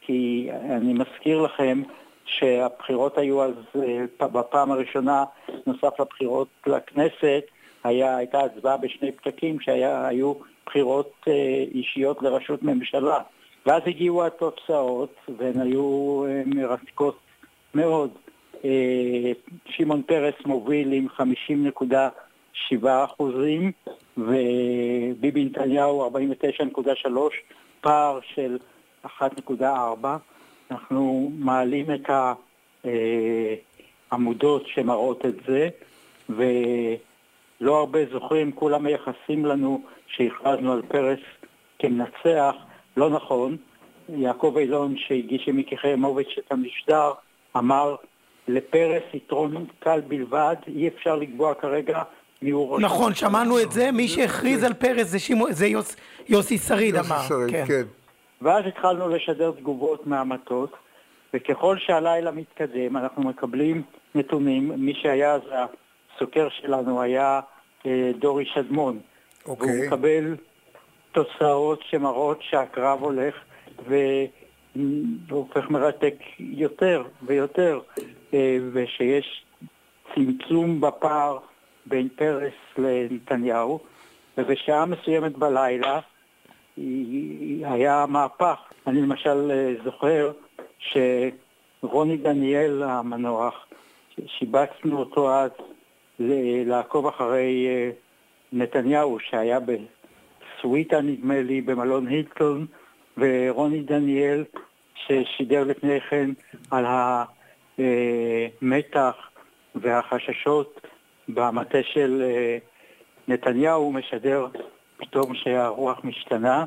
כי 0.00 0.48
אני 0.70 0.92
מזכיר 0.92 1.40
לכם 1.42 1.82
שהבחירות 2.24 3.18
היו 3.18 3.42
אז 3.42 3.54
אה, 3.76 4.26
בפעם 4.28 4.72
הראשונה, 4.72 5.24
נוסף 5.66 6.00
לבחירות 6.00 6.48
לכנסת, 6.66 7.44
היה, 7.84 8.16
הייתה 8.16 8.40
הצבעה 8.40 8.76
בשני 8.76 9.12
פתקים 9.12 9.60
שהיו 9.60 10.32
בחירות 10.66 11.12
אה, 11.28 11.64
אישיות 11.74 12.22
לראשות 12.22 12.62
ממשלה. 12.62 13.18
ואז 13.66 13.82
הגיעו 13.86 14.26
התוצאות, 14.26 15.14
והן 15.38 15.60
היו 15.60 16.24
אה, 16.28 16.42
מרתקות 16.46 17.18
מאוד. 17.74 18.10
שמעון 19.68 20.02
פרס 20.02 20.34
מוביל 20.46 20.92
עם 20.92 21.06
7 22.52 23.04
אחוזים, 23.04 23.72
וביבי 24.18 25.44
נתניהו 25.44 26.10
49.3, 26.10 27.10
פער 27.80 28.18
של 28.34 28.58
1.4. 29.06 29.62
אנחנו 30.70 31.32
מעלים 31.38 31.86
את 31.94 32.10
העמודות 34.10 34.66
שמראות 34.66 35.26
את 35.26 35.34
זה, 35.46 35.68
ולא 36.28 37.78
הרבה 37.78 37.98
זוכרים, 38.12 38.52
כולם 38.52 38.84
מייחסים 38.84 39.44
לנו 39.44 39.82
שהכרזנו 40.06 40.72
על 40.72 40.82
פרס 40.82 41.20
כמנצח, 41.78 42.54
לא 42.96 43.10
נכון. 43.10 43.56
יעקב 44.08 44.54
אילון 44.58 44.96
שהגיש 44.96 45.48
עם 45.48 45.56
מיקי 45.56 45.76
חיימוביץ' 45.76 46.34
את 46.38 46.52
המשדר 46.52 47.12
אמר 47.56 47.96
לפרס 48.48 49.02
יתרון 49.14 49.66
קל 49.78 50.00
בלבד, 50.00 50.56
אי 50.66 50.88
אפשר 50.88 51.16
לקבוע 51.16 51.54
כרגע 51.54 52.02
מי 52.42 52.50
הוא 52.50 52.74
ראש 52.74 52.82
נכון, 52.82 53.14
שמענו 53.14 53.60
את 53.60 53.72
זה, 53.72 53.90
מי 53.92 54.08
שהכריז 54.08 54.64
על 54.64 54.74
פרס 54.74 55.06
זה, 55.06 55.18
שימו, 55.18 55.46
זה 55.50 55.66
יוס, 55.66 55.96
יוסי 56.28 56.58
שריד 56.58 56.96
אמר. 56.96 57.16
יוסי 57.16 57.28
שריד, 57.28 57.50
כן. 57.50 57.64
כן. 57.66 57.82
ואז 58.42 58.64
התחלנו 58.66 59.08
לשדר 59.08 59.50
תגובות 59.50 60.06
מהמטות, 60.06 60.72
וככל 61.34 61.76
שהלילה 61.78 62.30
מתקדם 62.30 62.96
אנחנו 62.96 63.22
מקבלים 63.22 63.82
נתונים, 64.14 64.72
מי 64.76 64.94
שהיה 64.94 65.32
אז 65.32 65.42
הסוקר 66.14 66.48
שלנו 66.48 67.02
היה 67.02 67.40
אה, 67.86 68.10
דורי 68.18 68.44
שדמון, 68.54 68.98
אוקיי. 69.46 69.68
והוא 69.68 69.86
מקבל 69.86 70.36
תוצאות 71.12 71.80
שמראות 71.82 72.38
שהקרב 72.42 73.02
הולך 73.02 73.34
ו- 73.88 74.24
והופך 75.28 75.70
מרתק 75.70 76.14
יותר 76.38 77.02
ויותר, 77.22 77.80
ושיש 78.72 79.44
צמצום 80.14 80.80
בפער 80.80 81.38
בין 81.86 82.08
פרס 82.16 82.52
לנתניהו, 82.78 83.78
ובשעה 84.38 84.86
מסוימת 84.86 85.32
בלילה 85.38 86.00
היה 87.62 88.04
מהפך. 88.08 88.58
אני 88.86 89.02
למשל 89.02 89.50
אה, 89.50 89.74
זוכר 89.84 90.32
שרוני 90.78 92.16
דניאל 92.16 92.82
המנוח, 92.82 93.66
שיבצנו 94.26 94.98
אותו 94.98 95.34
אז 95.34 95.50
ל- 96.18 96.68
לעקוב 96.68 97.06
אחרי 97.06 97.66
אה, 97.68 97.90
נתניהו, 98.52 99.18
שהיה 99.20 99.58
בסוויטה 99.60 101.00
נדמה 101.00 101.42
לי, 101.42 101.60
במלון 101.60 102.06
הילטון, 102.06 102.66
ורוני 103.18 103.82
דניאל 103.82 104.44
ששידר 104.94 105.64
לפני 105.64 106.00
כן 106.00 106.30
על 106.70 106.84
המתח 107.78 109.14
והחששות 109.74 110.80
במטה 111.28 111.78
של 111.92 112.22
אה, 112.24 112.58
נתניהו, 113.28 113.92
משדר 113.92 114.46
פתאום 114.96 115.34
שהרוח 115.34 116.00
משתנה, 116.04 116.64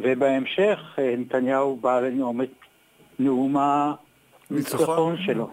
ובהמשך 0.00 0.78
אה, 0.98 1.14
נתניהו 1.18 1.76
בא 1.76 2.00
לנאום 2.00 2.42
את 2.42 2.48
נאום 3.18 3.56
הניצחון 4.50 5.16
שלו. 5.26 5.48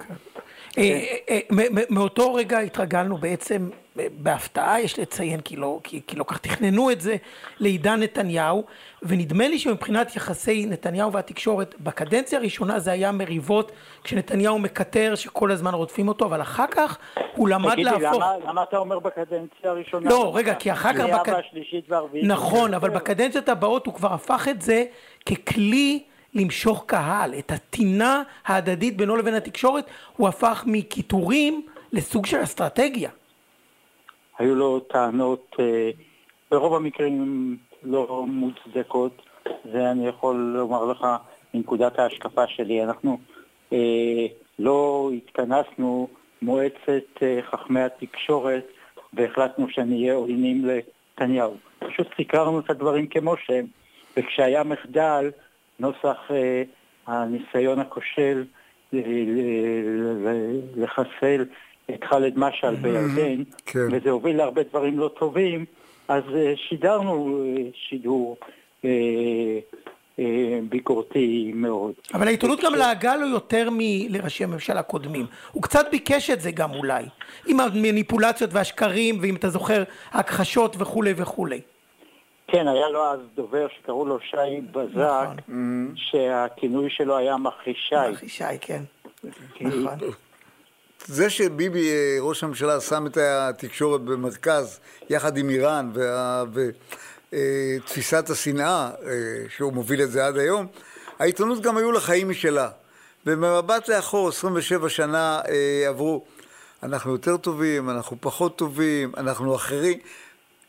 אה, 0.77 0.83
אה, 0.83 1.17
אה, 1.29 1.39
מ- 1.51 1.93
מאותו 1.95 2.33
רגע 2.33 2.59
התרגלנו 2.59 3.17
בעצם 3.17 3.69
אה, 3.73 3.77
בהפתעה, 3.95 4.81
יש 4.81 4.99
לציין, 4.99 5.41
כי 5.41 5.55
לא, 5.55 5.79
כי, 5.83 6.01
כי 6.07 6.15
לא 6.15 6.23
כך 6.23 6.37
תכננו 6.37 6.91
את 6.91 7.01
זה, 7.01 7.15
לעידן 7.59 7.99
נתניהו, 7.99 8.63
ונדמה 9.03 9.47
לי 9.47 9.59
שמבחינת 9.59 10.15
יחסי 10.15 10.65
נתניהו 10.65 11.13
והתקשורת, 11.13 11.75
בקדנציה 11.79 12.39
הראשונה 12.39 12.79
זה 12.79 12.91
היה 12.91 13.11
מריבות, 13.11 13.71
כשנתניהו 14.03 14.59
מקטר 14.59 15.15
שכל 15.15 15.51
הזמן 15.51 15.73
רודפים 15.73 16.07
אותו, 16.07 16.25
אבל 16.25 16.41
אחר 16.41 16.67
כך 16.71 16.97
הוא 17.35 17.49
למד 17.49 17.71
תגיד 17.71 17.85
לי, 17.85 17.91
להפוך... 17.91 18.23
למה, 18.23 18.35
למה 18.47 18.63
אתה 18.63 18.77
אומר 18.77 18.99
בקדנציה 18.99 19.71
הראשונה? 19.71 20.09
לא, 20.09 20.31
רגע, 20.35 20.55
כי 20.55 20.71
אחר 20.71 20.93
כך... 20.93 21.05
בק-. 21.05 21.29
נכון, 22.23 22.73
אבל 22.73 22.87
יותר. 22.87 22.99
בקדנציות 22.99 23.49
הבאות 23.49 23.85
הוא 23.85 23.93
כבר 23.93 24.13
הפך 24.13 24.47
את 24.47 24.61
זה 24.61 24.83
ככלי 25.25 26.03
למשוך 26.33 26.83
קהל. 26.85 27.33
את 27.39 27.51
הטינה 27.51 28.23
ההדדית 28.45 28.97
בינו 28.97 29.15
לבין 29.15 29.33
התקשורת 29.33 29.85
הוא 30.17 30.27
הפך 30.27 30.63
מקיטורים 30.67 31.65
לסוג 31.93 32.25
של 32.25 32.43
אסטרטגיה. 32.43 33.09
היו 34.41 34.55
לו 34.55 34.79
טענות, 34.79 35.55
אה, 35.59 35.89
ברוב 36.51 36.73
המקרים 36.73 37.57
לא 37.83 38.25
מוצדקות, 38.27 39.21
זה 39.71 39.91
אני 39.91 40.07
יכול 40.07 40.35
לומר 40.55 40.85
לך 40.85 41.07
מנקודת 41.53 41.99
ההשקפה 41.99 42.47
שלי. 42.47 42.83
אנחנו 42.83 43.17
אה, 43.73 44.25
לא 44.59 45.09
התכנסנו 45.17 46.07
מועצת 46.41 47.23
אה, 47.23 47.39
חכמי 47.51 47.81
התקשורת 47.81 48.67
והחלטנו 49.13 49.69
שנהיה 49.69 50.13
עוינים 50.13 50.65
לנתניהו. 50.65 51.55
פשוט 51.79 52.07
סיקרנו 52.15 52.59
את 52.59 52.69
הדברים 52.69 53.07
כמו 53.07 53.35
שהם, 53.37 53.65
וכשהיה 54.17 54.63
מחדל, 54.63 55.31
נוסח 55.79 56.31
אה, 56.31 56.63
הניסיון 57.07 57.79
הכושל 57.79 58.43
ל- 58.93 58.99
ל- 60.27 60.83
לחסל 60.83 61.45
את 61.93 62.03
ח'אלד 62.03 62.39
משעל 62.39 62.75
בירדן, 62.75 63.43
כן. 63.65 63.87
וזה 63.91 64.09
הוביל 64.09 64.37
להרבה 64.37 64.63
דברים 64.63 64.99
לא 64.99 65.07
טובים, 65.19 65.65
אז 66.07 66.23
אה, 66.35 66.53
שידרנו 66.55 67.43
אה, 67.43 67.63
שידור 67.73 68.37
אה, 68.85 68.89
ביקורתי 70.69 71.51
מאוד. 71.55 71.93
אבל 72.13 72.27
העיתונות 72.27 72.59
גם 72.63 72.75
לעגה 72.75 73.15
לו 73.15 73.27
יותר 73.27 73.69
מלראשי 73.71 74.43
הממשלה 74.43 74.79
הקודמים. 74.79 75.25
הוא 75.51 75.63
קצת 75.63 75.85
ביקש 75.91 76.29
את 76.29 76.41
זה 76.41 76.51
גם 76.51 76.71
אולי. 76.71 77.03
עם 77.47 77.59
המניפולציות 77.59 78.53
והשקרים, 78.53 79.17
ואם 79.21 79.35
אתה 79.35 79.49
זוכר, 79.49 79.83
ההכחשות 80.11 80.75
וכולי 80.79 81.13
וכולי. 81.17 81.61
כן, 82.47 82.67
היה 82.67 82.89
לו 82.89 83.05
אז 83.05 83.19
דובר 83.35 83.67
שקראו 83.77 84.05
לו 84.05 84.19
שי 84.19 84.61
בזק, 84.71 85.27
נכון. 85.47 85.93
שהכינוי 85.95 86.89
שלו 86.89 87.17
היה 87.17 87.37
מחרישי. 87.37 87.95
מחרישי, 88.11 88.43
כן. 88.61 88.83
נכון. 89.61 89.97
זה 91.05 91.29
שביבי, 91.29 91.89
אה, 91.89 92.17
ראש 92.19 92.43
הממשלה, 92.43 92.79
שם 92.79 93.07
את 93.07 93.17
התקשורת 93.17 94.01
במרכז, 94.01 94.79
יחד 95.09 95.37
עם 95.37 95.49
איראן, 95.49 95.91
ותפיסת 97.33 98.29
השנאה, 98.29 98.89
אה, 99.07 99.11
שהוא 99.49 99.73
מוביל 99.73 100.01
את 100.01 100.11
זה 100.11 100.25
עד 100.25 100.37
היום, 100.37 100.67
העיתונות 101.19 101.61
גם 101.61 101.77
היו 101.77 101.91
לה 101.91 101.99
חיים 101.99 102.29
משלה. 102.29 102.69
במבט 103.25 103.89
לאחור, 103.89 104.29
27 104.29 104.89
שנה 104.89 105.41
אה, 105.49 105.85
עברו. 105.87 106.23
אנחנו 106.83 107.11
יותר 107.11 107.37
טובים, 107.37 107.89
אנחנו 107.89 108.17
פחות 108.19 108.57
טובים, 108.57 109.11
אנחנו 109.17 109.55
אחרים. 109.55 109.99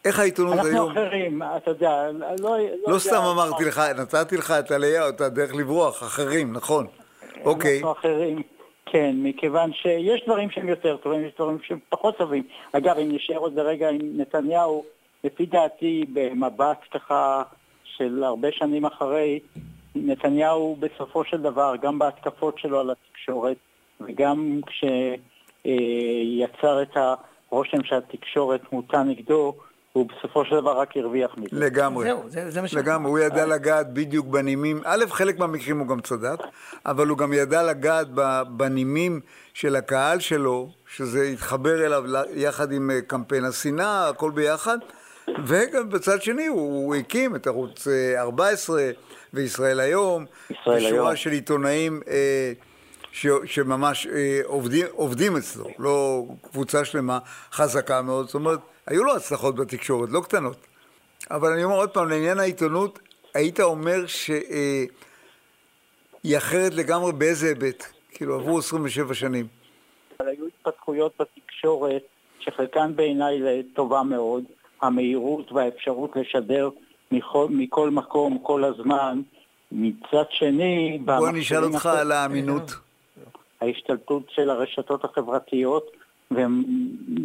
איך 0.05 0.18
העיתונות 0.18 0.55
אנחנו 0.55 0.68
היום... 0.68 0.90
אחרים, 0.90 1.42
אתה 1.57 1.71
יודע, 1.71 1.90
לא... 2.38 2.59
לא 2.59 2.59
יודע- 2.87 2.99
סתם 2.99 3.23
אמרתי 3.23 3.64
לך, 3.64 3.79
נתתי 3.79 4.37
לך 4.37 4.51
את 4.51 4.71
הלאה, 4.71 5.09
את 5.09 5.21
הדרך 5.21 5.55
לברוח, 5.55 6.03
אחרים, 6.03 6.53
נכון. 6.53 6.87
אוקיי. 7.45 7.77
אנחנו 7.77 7.92
אחרים, 7.92 8.42
כן, 8.92 9.16
מכיוון 9.18 9.72
שיש 9.72 10.22
דברים 10.26 10.50
שהם 10.50 10.68
יותר 10.68 10.96
טובים, 10.96 11.24
יש 11.24 11.33
דברים 11.35 11.59
שהם 11.62 11.78
פחות 11.88 12.18
טובים. 12.18 12.42
אגב, 12.72 12.98
אם 12.98 13.09
נשאר 13.12 13.37
עוד 13.37 13.55
לרגע 13.55 13.88
עם 13.88 14.00
נתניהו, 14.16 14.85
לפי 15.24 15.46
דעתי, 15.46 16.05
במבט 16.12 16.78
ככה 16.90 17.42
של 17.85 18.24
הרבה 18.24 18.48
שנים 18.52 18.85
אחרי, 18.85 19.40
נתניהו 19.94 20.76
בסופו 20.81 21.24
של 21.24 21.42
דבר, 21.42 21.74
גם 21.83 21.98
בהתקפות 21.98 22.59
שלו 22.59 22.81
על 22.81 22.90
התקשורת, 22.90 23.57
וגם 24.00 24.61
כשיצר 24.66 26.83
את 26.83 26.96
הרושם 27.50 27.85
שהתקשורת 27.85 28.72
מוטה 28.72 29.02
נגדו, 29.02 29.55
הוא 29.92 30.09
בסופו 30.09 30.44
של 30.44 30.61
דבר 30.61 30.78
רק 30.81 30.96
הרוויח 30.96 31.31
מזה. 31.37 31.48
לגמרי. 31.52 32.05
זהו, 32.05 32.22
זה, 32.26 32.50
זה 32.50 32.61
מה 32.61 32.68
ש... 32.68 32.74
לגמרי, 32.74 33.11
הוא 33.11 33.18
ידע 33.18 33.46
לגעת 33.46 33.92
בדיוק 33.92 34.26
בנימים, 34.26 34.81
א', 34.85 35.05
חלק 35.11 35.38
מהמקרים 35.38 35.78
הוא 35.78 35.87
גם 35.88 36.00
צדק, 36.00 36.38
אבל 36.87 37.09
הוא 37.09 37.18
גם 37.18 37.33
ידע 37.33 37.62
לגעת 37.62 38.09
בנימים 38.48 39.20
של 39.55 39.76
הקהל 39.76 40.20
שלו, 40.20 40.68
שזה 40.87 41.22
התחבר 41.22 41.87
אליו 41.87 42.05
יחד 42.35 42.72
עם 42.72 42.90
אה, 42.90 43.00
קמפיין 43.00 43.44
השנאה, 43.44 44.09
הכל 44.09 44.31
ביחד, 44.31 44.78
וגם 45.46 45.88
בצד 45.88 46.22
שני 46.22 46.46
הוא, 46.46 46.87
הוא 46.87 46.94
הקים 46.94 47.37
את 47.37 47.46
ערוץ 47.46 47.88
אה, 47.88 48.20
14 48.20 48.90
וישראל 49.35 49.81
היום, 49.81 50.24
ישראל 50.50 50.87
היום. 50.87 51.16
של 51.16 51.31
עיתונאים 51.31 52.00
אה, 52.09 52.52
ש, 53.12 53.26
שממש 53.44 54.07
אה, 54.07 54.40
עובדים, 54.44 54.87
עובדים 54.90 55.37
אצלו, 55.37 55.66
לא 55.78 56.24
קבוצה 56.50 56.85
שלמה 56.85 57.18
חזקה 57.52 58.02
מאוד, 58.02 58.26
זאת 58.26 58.35
אומרת, 58.35 58.59
היו 58.87 59.05
לו 59.05 59.16
הצלחות 59.16 59.57
בתקשורת, 59.57 60.09
לא 60.12 60.21
קטנות. 60.21 60.66
אבל 61.31 61.53
אני 61.53 61.64
אומר 61.64 61.77
עוד 61.77 61.90
פעם, 61.90 62.09
לעניין 62.09 62.38
העיתונות, 62.38 62.99
היית 63.35 63.61
אומר 63.61 64.07
שהיא 64.07 64.88
אחרת 66.37 66.75
לגמרי 66.75 67.12
באיזה 67.12 67.47
היבט? 67.47 67.85
כאילו, 68.11 68.35
עברו 68.35 68.59
27 68.59 69.14
שנים. 69.14 69.47
אבל 70.21 70.29
היו 70.29 70.47
התפתחויות 70.47 71.12
בתקשורת 71.21 72.03
שחלקן 72.40 72.97
בעיניי 72.97 73.40
לטובה 73.40 74.03
מאוד, 74.03 74.45
המהירות 74.83 75.53
והאפשרות 75.53 76.11
לשדר 76.16 76.71
מכל, 77.12 77.47
מכל 77.51 77.90
מקום, 77.90 78.38
כל 78.42 78.64
הזמן. 78.64 79.21
מצד 79.73 80.25
שני, 80.31 80.99
בוא 81.05 81.31
נשאל 81.31 81.64
אותך 81.64 81.87
על 81.87 82.12
האמינות. 82.12 82.73
ההשתלטות 83.61 84.23
של 84.31 84.51
הרשתות 84.51 85.05
החברתיות, 85.05 85.90
והן 86.31 86.62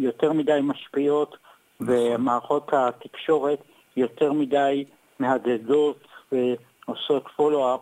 יותר 0.00 0.32
מדי 0.32 0.58
משפיעות 0.62 1.36
ומערכות 1.80 2.70
התקשורת 2.72 3.58
יותר 3.96 4.32
מדי 4.32 4.84
מהדהדות 5.18 6.04
ועושות 6.32 7.24
פולו-אפ 7.36 7.80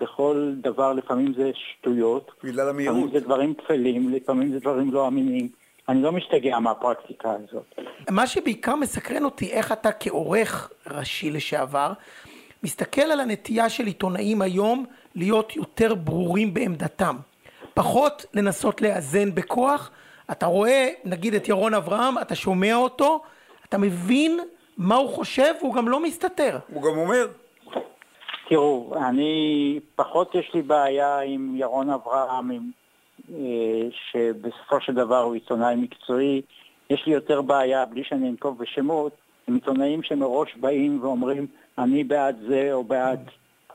לכל 0.00 0.52
דבר, 0.56 0.92
לפעמים 0.92 1.34
זה 1.34 1.50
שטויות, 1.54 2.30
בגלל 2.44 2.68
המהירות. 2.68 2.96
לפעמים 2.96 3.20
זה 3.20 3.26
דברים 3.26 3.54
טפלים, 3.54 4.08
לפעמים 4.08 4.52
זה 4.52 4.60
דברים 4.60 4.92
לא 4.92 5.08
אמינים. 5.08 5.48
אני 5.88 6.02
לא 6.02 6.12
משתגע 6.12 6.58
מהפרקטיקה 6.58 7.30
הזאת. 7.30 7.74
מה 8.10 8.26
שבעיקר 8.26 8.74
מסקרן 8.74 9.24
אותי, 9.24 9.52
איך 9.52 9.72
אתה 9.72 9.92
כעורך 9.92 10.70
ראשי 10.86 11.30
לשעבר, 11.30 11.92
מסתכל 12.62 13.00
על 13.02 13.20
הנטייה 13.20 13.68
של 13.68 13.86
עיתונאים 13.86 14.42
היום 14.42 14.84
להיות 15.14 15.56
יותר 15.56 15.94
ברורים 15.94 16.54
בעמדתם. 16.54 17.16
פחות 17.74 18.26
לנסות 18.34 18.82
לאזן 18.82 19.34
בכוח. 19.34 19.90
אתה 20.30 20.46
רואה, 20.46 20.88
נגיד 21.04 21.34
את 21.34 21.48
ירון 21.48 21.74
אברהם, 21.74 22.18
אתה 22.18 22.34
שומע 22.34 22.74
אותו, 22.74 23.22
אתה 23.68 23.78
מבין 23.78 24.40
מה 24.78 24.94
הוא 24.94 25.10
חושב, 25.10 25.54
והוא 25.60 25.74
גם 25.74 25.88
לא 25.88 26.02
מסתתר. 26.02 26.58
הוא 26.72 26.82
גם 26.82 26.98
אומר. 26.98 27.26
תראו, 28.48 28.94
אני, 29.08 29.80
פחות 29.96 30.34
יש 30.34 30.50
לי 30.54 30.62
בעיה 30.62 31.20
עם 31.20 31.56
ירון 31.56 31.90
אברהם, 31.90 32.50
עם, 32.50 32.70
אה, 33.34 33.88
שבסופו 34.10 34.80
של 34.80 34.94
דבר 34.94 35.18
הוא 35.22 35.34
עיתונאי 35.34 35.76
מקצועי. 35.76 36.42
יש 36.90 37.06
לי 37.06 37.12
יותר 37.12 37.42
בעיה, 37.42 37.84
בלי 37.84 38.04
שאני 38.04 38.28
אנקוב 38.28 38.58
בשמות, 38.58 39.12
עם 39.48 39.54
עיתונאים 39.54 40.02
שמראש 40.02 40.54
באים 40.56 40.98
ואומרים, 41.02 41.46
אני 41.78 42.04
בעד 42.04 42.36
זה 42.48 42.68
או 42.72 42.84
בעד 42.84 43.30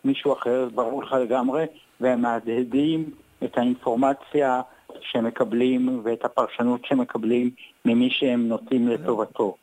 מישהו 0.06 0.34
אחר, 0.34 0.68
ברור 0.76 1.04
לך 1.04 1.14
לגמרי, 1.14 1.66
והם 2.00 2.22
מהדהדים 2.22 3.10
את 3.44 3.58
האינפורמציה 3.58 4.62
שהם 5.02 5.26
מקבלים 5.26 6.02
ואת 6.04 6.26
הפרשנות 6.26 6.86
שהם 6.86 7.02
מקבלים 7.02 7.50
ממי 7.86 8.10
שהם 8.12 8.48
נוטים 8.48 8.88
לטובתו. 8.88 9.56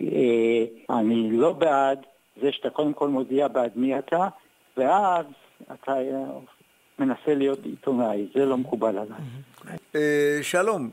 אה, 0.00 0.98
אני 0.98 1.30
לא 1.32 1.52
בעד 1.52 1.98
זה 2.42 2.52
שאתה 2.52 2.70
קודם 2.70 2.92
כל 2.92 3.08
מודיע 3.08 3.48
בעד 3.48 3.70
מי 3.76 3.98
אתה, 3.98 4.28
ואז 4.76 5.26
אתה 5.72 5.92
אה, 5.92 6.24
מנסה 6.98 7.34
להיות 7.34 7.58
עיתונאי, 7.64 8.28
זה 8.34 8.46
לא 8.46 8.56
מקובל 8.56 8.98
עליי. 8.98 9.20
אה, 9.94 10.38
שלום, 10.42 10.90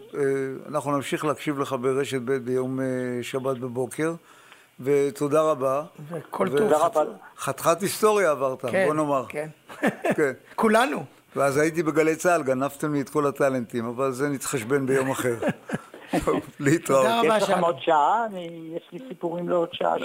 אנחנו 0.69 0.91
נמשיך 0.91 1.25
להקשיב 1.25 1.59
לך 1.59 1.75
ברשת 1.81 2.21
ב' 2.21 2.31
ביום 2.31 2.79
שבת 3.21 3.57
בבוקר. 3.57 4.13
ותודה 4.79 5.41
רבה. 5.41 5.83
וכל 6.09 6.49
טוב. 6.49 6.57
תודה 6.57 6.77
רבה. 6.77 7.03
חתיכת 7.37 7.81
היסטוריה 7.81 8.31
עברת, 8.31 8.65
כן, 8.65 8.85
בוא 8.85 8.93
נאמר. 8.93 9.25
כן, 9.29 9.47
כן. 10.17 10.31
כולנו. 10.55 11.03
ואז 11.35 11.57
הייתי 11.57 11.83
בגלי 11.83 12.15
צה"ל, 12.15 12.43
גנבתם 12.43 12.93
לי 12.93 13.01
את 13.01 13.09
כל 13.09 13.27
הטאלנטים, 13.27 13.85
אבל 13.85 14.11
זה 14.11 14.29
נתחשבן 14.29 14.85
ביום 14.85 15.11
אחר. 15.11 15.35
להתראות. 16.59 17.05
תודה 17.05 17.19
רבה, 17.19 17.37
יש. 17.37 17.43
לכם 17.43 17.59
עוד 17.63 17.79
שעה? 17.79 18.25
יש 18.75 18.83
לי 18.91 18.99
סיפורים 19.09 19.49
לעוד 19.49 19.69
שעה. 19.73 19.95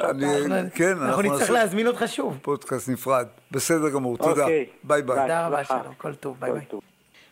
כן, 0.75 0.99
אנחנו 1.03 1.23
נצטרך 1.23 1.51
להזמין 1.51 1.87
אותך 1.87 2.05
שוב. 2.07 2.39
פודקאסט 2.43 2.89
נפרד. 2.89 3.27
בסדר 3.51 3.89
גמור, 3.89 4.19
תודה. 4.19 4.47
ביי 4.85 5.03
ביי. 5.03 5.21
תודה 5.21 5.47
רבה, 5.47 5.65
שלום. 5.65 5.95
כל 5.99 6.15
טוב, 6.15 6.37
ביי 6.41 6.53
ביי. 6.53 6.65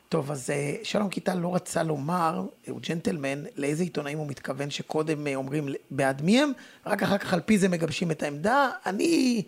טוב, 0.09 0.31
אז 0.31 0.51
אה, 0.51 0.75
שלום 0.83 1.09
קיטל 1.09 1.35
לא 1.35 1.55
רצה 1.55 1.83
לומר, 1.83 2.45
הוא 2.69 2.81
ג'נטלמן, 2.89 3.45
לאיזה 3.57 3.83
עיתונאים 3.83 4.19
הוא 4.19 4.27
מתכוון 4.27 4.71
שקודם 4.71 5.27
אה, 5.27 5.35
אומרים 5.35 5.69
בעד 5.91 6.23
מי 6.23 6.41
הם, 6.43 6.53
רק 6.87 7.03
אחר 7.03 7.19
כך 7.19 7.35
על 7.35 7.41
פי 7.41 7.59
זה 7.59 7.69
מגבשים 7.69 8.11
את 8.11 8.23
העמדה. 8.23 8.71
אני 8.87 9.43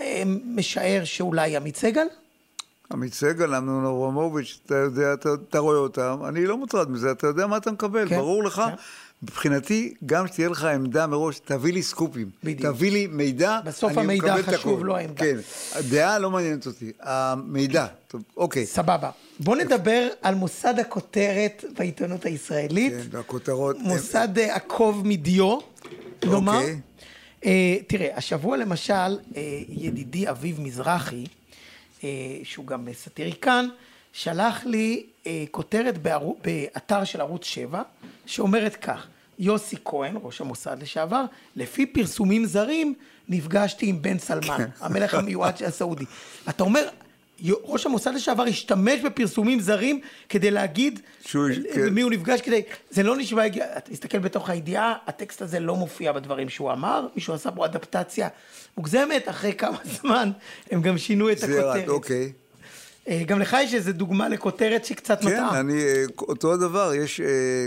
אה, 0.00 0.22
משער 0.44 1.04
שאולי 1.04 1.56
עמית 1.56 1.76
סגל? 1.76 2.06
עמית 2.92 3.14
סגל, 3.14 3.54
אמנון 3.54 3.84
אברמוביץ', 3.84 4.58
אתה 4.66 4.74
יודע, 4.74 5.12
אתה, 5.12 5.28
אתה 5.48 5.58
רואה 5.58 5.76
אותם, 5.76 6.18
אני 6.28 6.46
לא 6.46 6.56
מוטרד 6.56 6.90
מזה, 6.90 7.10
אתה 7.10 7.26
יודע 7.26 7.46
מה 7.46 7.56
אתה 7.56 7.72
מקבל, 7.72 8.08
כן, 8.08 8.16
ברור 8.16 8.44
לך. 8.44 8.54
כן. 8.54 8.74
מבחינתי, 9.22 9.94
גם 10.06 10.26
שתהיה 10.26 10.48
לך 10.48 10.64
עמדה 10.64 11.06
מראש, 11.06 11.38
תביא 11.38 11.72
לי 11.72 11.82
סקופים. 11.82 12.30
בדיוק. 12.44 12.72
תביא 12.72 12.92
לי 12.92 13.06
מידע, 13.06 13.60
בסוף 13.64 13.98
המידע 13.98 14.36
חשוב, 14.42 14.84
לא 14.84 14.96
העמדה. 14.96 15.14
כן, 15.14 15.36
הדעה 15.72 16.18
לא 16.18 16.30
מעניינת 16.30 16.66
אותי, 16.66 16.92
המידע. 17.00 17.86
טוב, 18.08 18.22
אוקיי. 18.36 18.66
סבבה. 18.66 19.10
בוא 19.40 19.56
נדבר 19.56 20.08
על 20.22 20.34
מוסד 20.34 20.78
הכותרת 20.78 21.64
בעיתונות 21.78 22.24
הישראלית. 22.24 22.92
כן, 22.92 23.16
והכותרות... 23.16 23.76
מוסד 23.78 24.38
הם... 24.38 24.44
אה, 24.44 24.56
עקוב 24.56 25.06
מדיו, 25.06 25.58
נאמר. 26.24 26.58
אוקיי. 26.58 26.80
Uh, 27.42 27.46
תראה, 27.86 28.16
השבוע 28.16 28.56
למשל, 28.56 29.18
uh, 29.32 29.36
ידידי 29.68 30.30
אביב 30.30 30.60
מזרחי, 30.60 31.24
שהוא 32.44 32.66
גם 32.66 32.88
סאטיריקן, 32.92 33.66
שלח 34.12 34.64
לי 34.64 35.06
uh, 35.24 35.26
כותרת 35.50 35.98
בערו, 35.98 36.36
באתר 36.44 37.04
של 37.04 37.20
ערוץ 37.20 37.44
7, 37.44 37.82
שאומרת 38.26 38.76
כך: 38.76 39.06
יוסי 39.38 39.76
כהן, 39.84 40.16
ראש 40.22 40.40
המוסד 40.40 40.76
לשעבר, 40.82 41.24
לפי 41.56 41.86
פרסומים 41.86 42.44
זרים, 42.44 42.94
נפגשתי 43.28 43.86
עם 43.86 44.02
בן 44.02 44.18
סלמן, 44.18 44.58
כן. 44.58 44.68
המלך 44.80 45.14
המיועד 45.14 45.56
של 45.56 45.64
הסעודי. 45.64 46.04
אתה 46.48 46.62
אומר, 46.62 46.88
ראש 47.42 47.86
המוסד 47.86 48.14
לשעבר 48.14 48.42
השתמש 48.42 49.00
בפרסומים 49.00 49.60
זרים 49.60 50.00
כדי 50.28 50.50
להגיד 50.50 51.00
שהוא, 51.26 51.48
כן. 51.74 51.88
מי 51.88 52.00
הוא 52.00 52.10
נפגש 52.10 52.40
כדי, 52.40 52.62
זה 52.90 53.02
לא 53.02 53.16
נשמע, 53.16 53.42
תסתכל 53.84 54.18
בתוך 54.18 54.50
הידיעה, 54.50 54.94
הטקסט 55.06 55.42
הזה 55.42 55.60
לא 55.60 55.76
מופיע 55.76 56.12
בדברים 56.12 56.48
שהוא 56.48 56.72
אמר, 56.72 57.06
מישהו 57.14 57.34
עשה 57.34 57.50
פה 57.50 57.64
אדפטציה 57.64 58.28
מוגזמת, 58.76 59.28
אחרי 59.28 59.52
כמה 59.52 59.78
זמן 60.00 60.30
הם 60.70 60.82
גם 60.82 60.98
שינו 60.98 61.32
את 61.32 61.36
הכותרת. 61.42 61.86
זה 61.86 61.92
אוקיי. 61.92 62.32
אה, 63.08 63.22
גם 63.26 63.40
לך 63.40 63.56
יש 63.62 63.74
איזה 63.74 63.92
דוגמה 63.92 64.28
לכותרת 64.28 64.84
שקצת 64.84 65.20
כן, 65.20 65.26
מטעה. 65.26 65.50
כן, 65.50 65.56
אני, 65.56 65.82
אה, 65.82 66.04
אותו 66.18 66.52
הדבר, 66.52 66.94
יש 66.94 67.20
אה, 67.20 67.66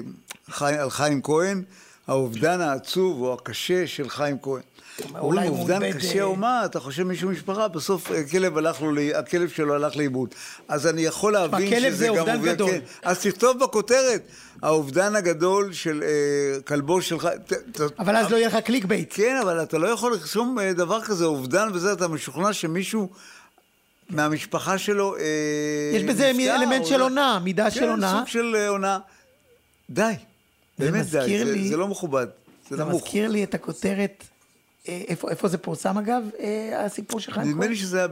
חי, 0.49 0.73
על 0.73 0.89
חיים 0.89 1.21
כהן, 1.21 1.63
האובדן 2.07 2.61
העצוב 2.61 3.21
או 3.21 3.33
הקשה 3.33 3.87
של 3.87 4.09
חיים 4.09 4.37
כהן. 4.41 4.61
אומרים, 5.19 5.51
אובדן 5.51 5.91
קשה 5.91 6.23
או 6.23 6.35
מה, 6.35 6.65
אתה 6.65 6.79
חושב 6.79 7.03
מישהו 7.03 7.29
משפחה, 7.29 7.67
בסוף 7.67 8.11
הכלב 8.11 8.57
הלך 8.57 8.81
לו, 8.81 9.01
הכלב 9.15 9.49
שלו 9.49 9.75
הלך 9.75 9.95
לאיבוד. 9.95 10.29
אז 10.67 10.87
אני 10.87 11.01
יכול 11.01 11.33
להבין 11.33 11.79
שזה 11.79 12.07
גם 12.07 12.17
אובדן 12.17 12.41
גדול. 12.41 12.69
כן. 12.69 12.79
אז 13.03 13.19
תכתוב 13.19 13.59
בכותרת, 13.59 14.21
האובדן 14.61 15.15
הגדול 15.15 15.73
של 15.73 16.03
אה, 16.03 16.61
כלבו 16.61 17.01
שלך. 17.01 17.29
אבל 17.99 18.15
אז 18.15 18.31
לא 18.31 18.37
יהיה 18.37 18.47
לך 18.47 18.55
clickbait. 18.55 19.13
כן, 19.13 19.39
אבל 19.41 19.63
אתה 19.63 19.77
לא 19.77 19.87
יכול 19.87 20.11
לרשום 20.11 20.59
אה, 20.59 20.73
דבר 20.73 21.01
כזה, 21.01 21.25
אובדן 21.25 21.69
וזה, 21.73 21.93
אתה 21.93 22.07
משוכנע 22.07 22.53
שמישהו... 22.53 23.09
מהמשפחה 24.09 24.77
שלו 24.77 25.15
אה, 25.15 25.21
יש 25.93 26.03
בזה 26.03 26.29
אלמנט 26.29 26.85
של 26.85 27.01
עונה, 27.01 27.39
מידה 27.43 27.71
של 27.71 27.89
עונה. 27.89 28.11
כן, 28.11 28.17
סוג 28.17 28.27
של 28.27 28.55
עונה. 28.67 28.99
די, 29.89 30.13
באמת 30.79 31.05
די, 31.05 31.67
זה 31.69 31.77
לא 31.77 31.87
מכובד. 31.87 32.27
זה 32.69 32.85
מזכיר 32.85 33.27
לי 33.27 33.43
את 33.43 33.53
הכותרת 33.53 34.23
אה, 34.23 34.36
איפה, 34.87 35.29
איפה 35.29 35.47
זה 35.47 35.57
פורסם 35.57 35.97
אגב, 35.97 36.23
אה, 36.39 36.85
הסיפור 36.85 37.19
שלך? 37.19 37.37
נדמה 37.37 37.67
לי 37.67 37.75
שזה 37.75 37.97
היה 37.97 38.07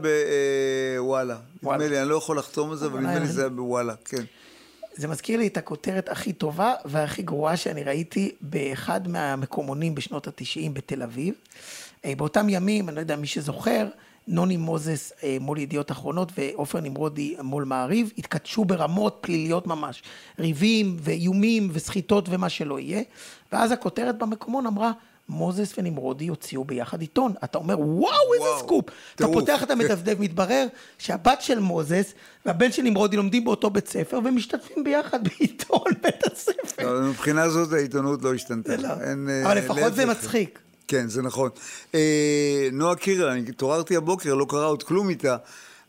בוואלה. 0.98 1.36
נדמה 1.62 1.76
לי, 1.76 2.00
אני 2.00 2.08
לא 2.08 2.14
יכול 2.14 2.38
לחתום 2.38 2.70
על 2.70 2.76
זה, 2.76 2.86
אבל 2.86 3.00
נדמה 3.00 3.18
לי 3.18 3.26
שזה 3.26 3.40
היה 3.40 3.50
בוואלה, 3.50 3.94
כן. 4.04 4.22
זה 4.96 5.08
מזכיר 5.08 5.38
לי 5.38 5.46
את 5.46 5.56
הכותרת 5.56 6.08
הכי 6.08 6.32
טובה 6.32 6.74
והכי 6.84 7.22
גרועה 7.22 7.56
שאני 7.56 7.84
ראיתי 7.84 8.34
באחד 8.40 9.08
מהמקומונים 9.08 9.94
בשנות 9.94 10.26
התשעים 10.26 10.74
בתל 10.74 11.02
אביב. 11.02 11.34
אה, 12.04 12.12
באותם 12.16 12.48
ימים, 12.48 12.88
אני 12.88 12.96
לא 12.96 13.00
יודע 13.00 13.16
מי 13.16 13.26
שזוכר, 13.26 13.88
נוני 14.28 14.56
מוזס 14.56 15.12
מול 15.40 15.58
ידיעות 15.58 15.90
אחרונות 15.90 16.32
ועופר 16.38 16.80
נמרודי 16.80 17.36
מול 17.42 17.64
מעריב, 17.64 18.12
התכתשו 18.18 18.64
ברמות 18.64 19.18
פליליות 19.20 19.66
ממש. 19.66 20.02
ריבים 20.38 20.96
ואיומים 21.00 21.68
וסחיטות 21.72 22.28
ומה 22.28 22.48
שלא 22.48 22.78
יהיה. 22.78 23.02
ואז 23.52 23.72
הכותרת 23.72 24.18
במקומון 24.18 24.66
אמרה, 24.66 24.92
מוזס 25.28 25.74
ונמרודי 25.78 26.28
הוציאו 26.28 26.64
ביחד 26.64 27.00
עיתון. 27.00 27.32
אתה 27.44 27.58
אומר, 27.58 27.80
וואו, 27.80 28.34
איזה 28.34 28.44
וואו, 28.44 28.58
סקופ. 28.58 28.84
אתה 29.14 29.26
פותח 29.26 29.62
את 29.62 29.70
המדפדף, 29.70 30.18
מתברר 30.18 30.66
שהבת 30.98 31.42
של 31.42 31.58
מוזס 31.58 32.14
והבן 32.46 32.72
של 32.72 32.82
נמרודי 32.82 33.16
לומדים 33.16 33.44
באותו 33.44 33.70
בית 33.70 33.88
ספר 33.88 34.20
ומשתתפים 34.24 34.84
ביחד 34.84 35.28
בעיתון 35.28 35.92
בית 36.02 36.26
הספר. 36.32 36.92
לא, 36.92 37.08
מבחינה 37.08 37.48
זאת 37.48 37.72
העיתונות 37.72 38.22
לא 38.22 38.34
השתנתה. 38.34 38.76
לא. 38.76 38.88
אין, 38.88 39.28
אבל 39.44 39.58
אה, 39.58 39.64
לפחות 39.64 39.94
זה 39.94 40.06
מצחיק. 40.06 40.58
כן, 40.88 41.08
זה 41.08 41.22
נכון. 41.22 41.50
אה, 41.94 42.68
נועה 42.72 42.96
קירל, 42.96 43.28
אני 43.28 43.48
התעוררתי 43.48 43.96
הבוקר, 43.96 44.34
לא 44.34 44.46
קרה 44.48 44.66
עוד 44.66 44.82
כלום 44.82 45.08
איתה, 45.08 45.36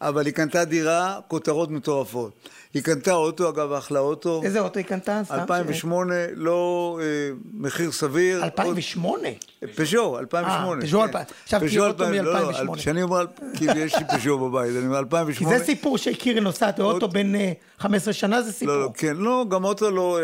אבל 0.02 0.26
היא 0.26 0.34
קנתה 0.34 0.66
דירה, 0.66 1.20
כותרות 1.28 1.72
מטורפות. 1.72 2.50
היא 2.74 2.84
קנתה 2.84 3.14
אוטו, 3.14 3.50
אגב, 3.50 3.72
אחלה 3.72 4.00
אוטו. 4.00 4.42
איזה 4.44 4.60
אוטו 4.60 4.80
היא 4.80 4.86
קנתה? 4.86 5.22
2008, 5.32 6.14
לא 6.36 7.00
אה, 7.02 7.06
מחיר 7.54 7.92
סביר. 7.92 8.44
2008? 8.44 9.28
פז'ו, 9.76 10.20
2008. 10.20 10.82
פז'ו 10.82 11.00
2008. 11.00 11.24
עכשיו 11.44 11.60
תהיה 11.60 11.88
אוטו 11.88 12.06
מ-2008. 12.08 12.78
כשאני 12.78 13.04
אומר, 13.04 13.26
כאילו 13.54 13.78
יש 13.78 13.96
לי 13.96 14.04
פז'ו 14.14 14.50
בבית, 14.50 14.72
אני 14.78 14.86
אומר 14.86 15.00
2008. 15.00 15.54
כי 15.54 15.60
זה 15.60 15.66
סיפור 15.66 15.98
שקירי 15.98 16.42
נוסעת 16.42 16.80
באוטו 16.80 17.08
בין 17.08 17.36
15 17.80 18.14
שנה, 18.14 18.42
זה 18.42 18.52
סיפור. 18.52 18.76
לא, 18.76 18.82
לא, 18.82 18.90
כן, 18.94 19.18
לא, 19.18 19.46
גם 19.50 19.64
אוטו 19.64 19.92
לא, 19.92 20.20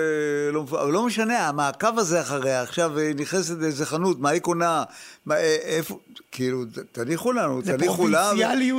לא, 0.52 0.92
לא 0.92 1.06
משנה, 1.06 1.48
המעקב 1.48 2.00
הזה 2.00 2.22
אחריה, 2.22 2.62
עכשיו 2.62 2.92
נכנסת 3.16 3.56
לאיזה 3.60 3.86
חנות, 3.86 4.20
מה 4.20 4.30
היא 4.30 4.42
קונה, 4.42 4.84
איפה, 5.32 6.00
כאילו, 6.32 6.64
תניחו 6.92 7.32
לנו, 7.34 7.62
תניחו 7.62 8.08
לה, 8.08 8.32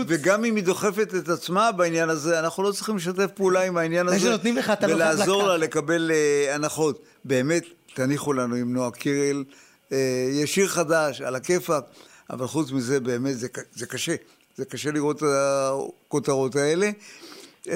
וגם 0.07 0.45
אם 0.45 0.57
היא 0.57 0.65
דוחפת 0.65 1.15
את 1.19 1.29
עצמה 1.29 1.73
בעניין 1.73 2.11
הזה, 2.11 2.39
אנחנו 2.39 2.63
לא 2.63 2.73
צריכים 2.73 2.97
לשתף 2.97 3.31
פעולה 3.35 3.54
עם 3.63 3.77
העניין 3.77 4.09
הזה, 4.09 4.37
לך, 4.57 4.73
ולעזור 4.83 5.43
לה 5.43 5.57
לקבל 5.57 6.11
הנחות. 6.51 7.03
באמת, 7.25 7.63
תניחו 7.95 8.33
לנו 8.33 8.55
עם 8.55 8.73
נועה 8.75 8.91
קירל. 8.91 9.45
אה, 9.93 9.99
יש 10.33 10.55
שיר 10.55 10.69
חדש, 10.69 11.21
על 11.21 11.35
הכיפאק, 11.37 11.85
אבל 12.31 12.47
חוץ 12.47 12.71
מזה, 12.73 13.01
באמת, 13.01 13.39
זה, 13.39 13.49
זה 13.73 13.87
קשה. 13.87 14.15
זה 14.57 14.65
קשה 14.65 14.91
לראות 14.91 15.19
את 15.19 15.23
הכותרות 16.09 16.57
האלה. 16.57 16.91
אה, 17.69 17.75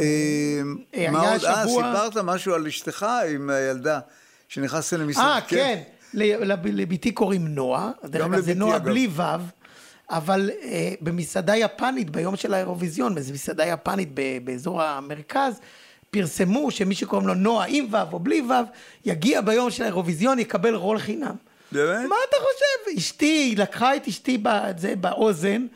היה 0.92 1.10
מה 1.10 1.32
עוד? 1.32 1.44
אה, 1.44 1.66
סיפרת 1.66 2.16
משהו 2.16 2.54
על 2.54 2.66
אשתך 2.66 3.06
עם 3.34 3.50
הילדה, 3.50 4.00
שנכנסתם 4.48 5.00
למשרד. 5.00 5.24
אה, 5.24 5.40
כן. 5.48 5.82
לב- 6.14 6.66
לביתי 6.66 7.12
קוראים 7.12 7.48
נועה, 7.48 7.90
דרך 8.04 8.22
גם 8.22 8.32
אגב 8.34 8.40
זה 8.42 8.50
לביתי, 8.50 8.58
נועה. 8.58 8.78
בלי 8.78 9.08
ו', 9.16 9.22
אבל 10.10 10.50
אה, 10.62 10.92
במסעדה 11.00 11.56
יפנית, 11.56 12.10
ביום 12.10 12.36
של 12.36 12.54
האירוויזיון, 12.54 13.14
באיזו 13.14 13.32
מסעדה 13.34 13.66
יפנית 13.66 14.08
ב- 14.14 14.38
באזור 14.44 14.82
המרכז, 14.82 15.60
פרסמו 16.10 16.70
שמי 16.70 16.94
שקוראים 16.94 17.28
לו 17.28 17.34
נועה 17.34 17.66
עם 17.68 17.86
ו' 17.90 18.12
או 18.12 18.18
בלי 18.18 18.40
ו', 18.40 18.52
יגיע 19.04 19.40
ביום 19.40 19.70
של 19.70 19.82
האירוויזיון, 19.82 20.38
יקבל 20.38 20.74
רול 20.74 20.98
חינם. 20.98 21.34
באמת? 21.72 22.08
מה 22.08 22.16
אתה 22.28 22.36
חושב? 22.36 22.98
אשתי, 22.98 23.54
לקחה 23.58 23.96
את 23.96 24.08
אשתי 24.08 24.38
בזה, 24.42 24.94
באוזן, 24.96 25.66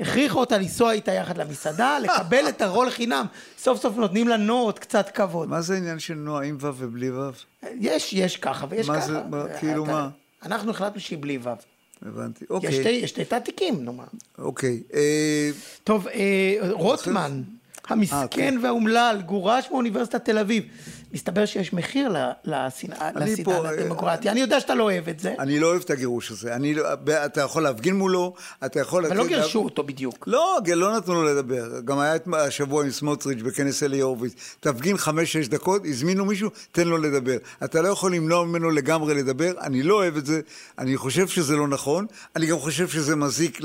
הכריחה 0.00 0.38
אותה 0.38 0.58
לנסוע 0.58 0.92
איתה 0.92 1.12
יחד 1.12 1.36
למסעדה, 1.38 1.98
לקבל 2.02 2.48
את 2.48 2.62
הרול 2.62 2.90
חינם. 2.90 3.26
סוף 3.58 3.80
סוף 3.82 3.96
נותנים 3.96 4.28
לה 4.28 4.36
נועות 4.36 4.78
קצת 4.78 5.10
כבוד. 5.10 5.48
מה 5.48 5.60
זה 5.60 5.74
העניין 5.74 5.98
של 5.98 6.14
נועה 6.14 6.44
עם 6.44 6.56
ו' 6.60 6.70
ובלי 6.76 7.10
ו'? 7.10 7.30
יש, 7.80 8.12
יש 8.12 8.36
ככה 8.36 8.66
ויש 8.70 8.88
מה 8.88 8.96
ככה. 8.96 9.06
זה, 9.06 9.20
מה, 9.30 9.44
כאילו 9.60 9.84
אתה- 9.84 9.92
מה? 9.92 10.08
אנחנו 10.42 10.70
החלטנו 10.70 11.00
שהיא 11.00 11.18
בלי 11.20 11.38
ו'. 11.42 11.48
הבנתי. 12.02 12.44
יש 12.44 12.50
אוקיי. 12.50 12.72
שתי- 12.72 12.88
יש 12.88 13.10
שתי 13.10 13.24
תעתיקים, 13.24 13.84
נו 13.84 13.92
מה. 13.92 14.04
אוקיי. 14.38 14.82
אה, 14.94 15.50
טוב, 15.84 16.08
אה, 16.08 16.22
רוטמן, 16.70 17.42
המסכן 17.88 18.54
והאומלל, 18.62 19.22
גורש 19.26 19.70
מאוניברסיטת 19.70 20.24
תל 20.24 20.38
אביב. 20.38 20.64
מסתבר 21.12 21.46
שיש 21.46 21.72
מחיר 21.72 22.08
לשנאה, 22.44 23.00
אה, 23.00 23.10
לדמוקרטיה. 23.76 24.32
אני 24.32 24.40
יודע 24.40 24.60
שאתה 24.60 24.74
לא 24.74 24.82
אוהב 24.84 25.08
את 25.08 25.20
זה, 25.20 25.34
אני 25.38 25.60
לא 25.60 25.66
אוהב 25.66 25.82
את 25.82 25.90
הגירוש 25.90 26.30
הזה. 26.30 26.54
אני, 26.54 26.74
לא- 26.74 26.86
אתה 27.26 27.40
יכול 27.40 27.62
להפגין 27.62 27.96
מולו, 27.96 28.34
אתה 28.66 28.80
יכול... 28.80 29.06
אבל 29.06 29.16
לא 29.16 29.26
גירשו 29.26 29.64
אותו 29.64 29.82
בדיוק. 29.82 30.24
לא, 30.26 30.58
לא 30.74 30.96
נתנו 30.96 31.14
לו 31.14 31.24
לדבר. 31.24 31.80
גם 31.84 31.98
היה 31.98 32.14
השבוע 32.32 32.84
עם 32.84 32.90
סמוטריץ' 32.90 33.42
בכנס 33.42 33.82
אלי 33.82 34.00
הורוביץ. 34.00 34.34
תפגין 34.60 34.96
חמש-שש 34.96 35.48
דקות, 35.48 35.82
הזמינו 35.84 36.24
מישהו, 36.24 36.50
תן 36.72 36.88
לו 36.88 36.98
לדבר. 36.98 37.36
אתה 37.64 37.82
לא 37.82 37.88
יכול 37.88 38.14
למנוע 38.14 38.44
ממנו 38.44 38.70
לגמרי 38.70 39.14
לדבר, 39.14 39.52
אני 39.60 39.82
לא 39.82 39.94
אוהב 39.94 40.16
את 40.16 40.26
זה, 40.26 40.40
אני 40.78 40.96
חושב 40.96 41.28
שזה 41.28 41.56
לא 41.56 41.68
נכון, 41.68 42.06
אני 42.36 42.46
גם 42.46 42.58
חושב 42.58 42.88
שזה 42.88 43.16
מזיק 43.16 43.60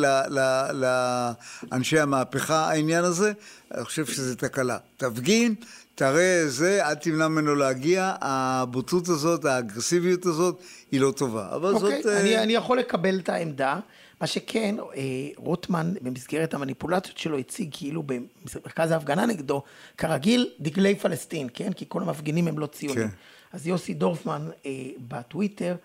לאנשי 1.71 1.99
המהפכה, 1.99 2.69
העניין 2.69 3.03
הזה, 3.03 3.31
אני 3.75 3.83
חושב 3.83 4.05
שזה 4.05 4.35
תקלה. 4.35 4.77
תפגין, 5.01 5.55
תראה 5.95 6.43
זה, 6.47 6.87
אל 6.87 6.95
תמנע 6.95 7.27
ממנו 7.27 7.55
להגיע, 7.55 8.15
הבוטות 8.21 9.07
הזאת, 9.07 9.45
האגרסיביות 9.45 10.25
הזאת, 10.25 10.61
היא 10.91 11.01
לא 11.01 11.11
טובה. 11.11 11.49
אבל 11.55 11.73
אוקיי, 11.73 12.03
זאת... 12.03 12.11
אה, 12.11 12.21
אני, 12.21 12.37
אני 12.37 12.53
יכול 12.53 12.79
לקבל 12.79 13.19
את 13.19 13.29
העמדה. 13.29 13.79
מה 14.21 14.27
שכן, 14.27 14.75
אה, 14.79 15.03
רוטמן 15.37 15.93
במסגרת 16.01 16.53
המניפולציות 16.53 17.17
שלו 17.17 17.37
הציג 17.37 17.69
כאילו 17.71 18.03
במרכז 18.03 18.91
ההפגנה 18.91 19.25
נגדו, 19.25 19.63
כרגיל, 19.97 20.49
דגלי 20.59 20.95
פלסטין, 20.95 21.47
כן? 21.53 21.73
כי 21.73 21.85
כל 21.87 22.01
המפגינים 22.01 22.47
הם 22.47 22.59
לא 22.59 22.65
ציונים. 22.65 23.07
כן. 23.07 23.15
אז 23.53 23.67
יוסי 23.67 23.93
דורפמן 23.93 24.49
אה, 24.65 24.71
בטוויטר 25.07 25.75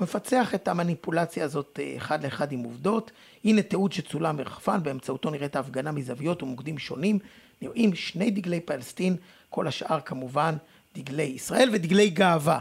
מפצח 0.00 0.54
את 0.54 0.68
המניפולציה 0.68 1.44
הזאת 1.44 1.80
אחד 1.96 2.24
לאחד 2.24 2.52
עם 2.52 2.62
עובדות. 2.62 3.10
הנה 3.44 3.62
תיעוד 3.62 3.92
שצולם 3.92 4.36
מרחפן, 4.36 4.82
באמצעותו 4.82 5.30
נראית 5.30 5.56
ההפגנה 5.56 5.92
מזוויות 5.92 6.42
ומוקדים 6.42 6.78
שונים. 6.78 7.18
נראים 7.62 7.94
שני 7.94 8.30
דגלי 8.30 8.60
פלסטין, 8.60 9.16
כל 9.50 9.66
השאר 9.66 10.00
כמובן 10.00 10.54
דגלי 10.96 11.22
ישראל 11.22 11.70
ודגלי 11.72 12.10
גאווה. 12.10 12.58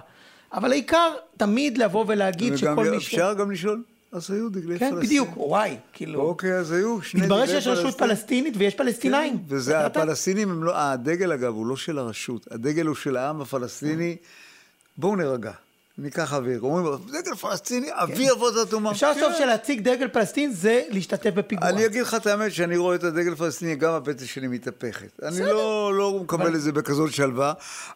אבל 0.53 0.71
העיקר 0.71 1.13
תמיד 1.37 1.77
לבוא 1.77 2.05
ולהגיד 2.07 2.55
שכל 2.57 2.89
מי 2.89 2.99
ש... 2.99 3.13
אפשר 3.13 3.33
גם 3.33 3.51
לשאול, 3.51 3.83
אז 4.11 4.31
היו 4.31 4.49
דגלי 4.49 4.79
כן, 4.79 4.89
פלסטין. 4.89 5.07
בדיוק, 5.07 5.29
וואי, 5.37 5.77
כאילו... 5.93 6.21
אוקיי, 6.21 6.53
אז 6.53 6.71
היו 6.71 7.01
שני 7.01 7.21
מתברר 7.21 7.45
דגלי 7.45 7.61
שיש 7.61 7.67
רשות 7.67 7.83
פלסטין. 7.83 8.07
פלסטינית 8.07 8.53
ויש 8.57 8.75
פלסטינאים. 8.75 9.37
כן, 9.37 9.43
וזה? 9.47 9.85
הפלסטינים 9.85 10.51
הם 10.51 10.63
לא, 10.63 10.77
הדגל 10.77 11.31
אגב 11.31 11.53
הוא 11.53 11.65
לא 11.65 11.77
של 11.77 11.97
הרשות, 11.97 12.47
הדגל 12.51 12.85
הוא 12.85 12.95
של 12.95 13.17
העם 13.17 13.41
הפלסטיני. 13.41 14.15
בואו 14.97 15.15
נירגע, 15.15 15.51
ניקח 15.97 16.33
אוויר. 16.33 16.59
אומרים, 16.61 16.97
דגל 17.07 17.35
פלסטיני, 17.35 17.87
אבי 17.91 18.31
אבות. 18.31 18.53
כן. 18.71 18.85
אפשר 18.85 19.13
כן. 19.13 19.19
לחשוב 19.19 19.33
שלהציג 19.37 19.81
דגל 19.81 20.07
פלסטין 20.07 20.51
זה 20.51 20.81
להשתתף 20.89 21.29
בפיגוע. 21.29 21.69
אני 21.69 21.85
אגיד 21.85 22.01
לך 22.01 22.15
את 22.15 22.27
האמת, 22.27 22.51
שאני 22.51 22.77
רואה 22.77 22.95
את 22.95 23.03
הדגל 23.03 23.33
הפלסטיני, 23.33 23.75
גם 23.75 23.93
הבטן 23.93 24.25
שלי 24.25 24.47
מתהפכת. 24.47 25.19
אני 25.23 25.41
לא, 25.41 25.93
לא 25.93 26.19
מקבל 26.23 26.55
את 26.55 26.61
זה 26.61 26.71
בכזאת 26.71 27.13
שלווה, 27.13 27.53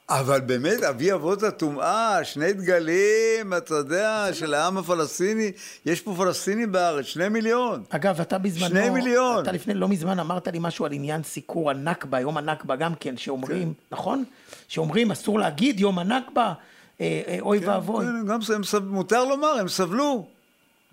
אבל 0.10 0.40
באמת, 0.40 0.84
אבי 0.84 1.14
אבות 1.14 1.44
הטומאה, 1.44 2.24
שני 2.24 2.54
דגלים, 2.54 3.54
אתה 3.58 3.76
יודע, 3.76 4.28
של 4.34 4.54
העם 4.54 4.78
הפלסטיני, 4.78 5.52
יש 5.86 6.02
פה 6.02 6.14
פלסטינים 6.18 6.72
בארץ, 6.72 7.06
שני 7.06 7.30
מיליון. 7.30 7.84
אגב, 7.90 8.22
אתה 8.22 8.38
בזמנו... 8.38 8.70
שני 8.70 8.90
מיליון. 8.90 9.44
אתה 9.44 9.52
לפני 9.52 9.74
לא 9.74 9.88
מזמן 9.88 10.20
אמרת 10.20 10.48
לי 10.48 10.60
משהו 10.62 10.86
על 10.86 10.92
עניין 10.92 11.24
סיקור 11.24 11.70
הנכבה, 11.70 12.20
יום 12.20 12.38
הנכבה 12.38 12.76
גם 12.76 12.96
כן, 13.00 13.18
שאומרים, 13.18 13.74
נכון? 13.92 14.24
שאומרים 14.68 15.12
אסור 15.12 15.40
להגיד 15.40 15.80
יום 15.80 16.00
הנכבה, 16.00 16.54
אה, 17.01 17.21
אה, 17.27 17.38
אוי 17.41 17.58
ואבוי. 17.58 18.06
כן, 18.06 18.25
גם 18.27 18.41
זה, 18.41 18.56
הם. 18.56 18.62
מותר 18.88 19.25
לומר, 19.25 19.58
הם 19.60 19.67
סבלו. 19.67 20.25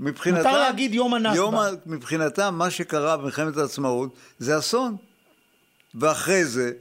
מבחינתם... 0.01 0.39
מותר 0.49 0.59
להגיד 0.61 0.95
יום 0.95 1.15
הנכבה. 1.15 1.71
מבחינתם, 1.87 2.55
מה 2.59 2.71
שקרה 2.71 3.17
במלחמת 3.17 3.57
העצמאות 3.57 4.11
זה 4.39 4.59
אסון. 4.59 4.97
ואחרי 5.95 6.45
זה, 6.45 6.73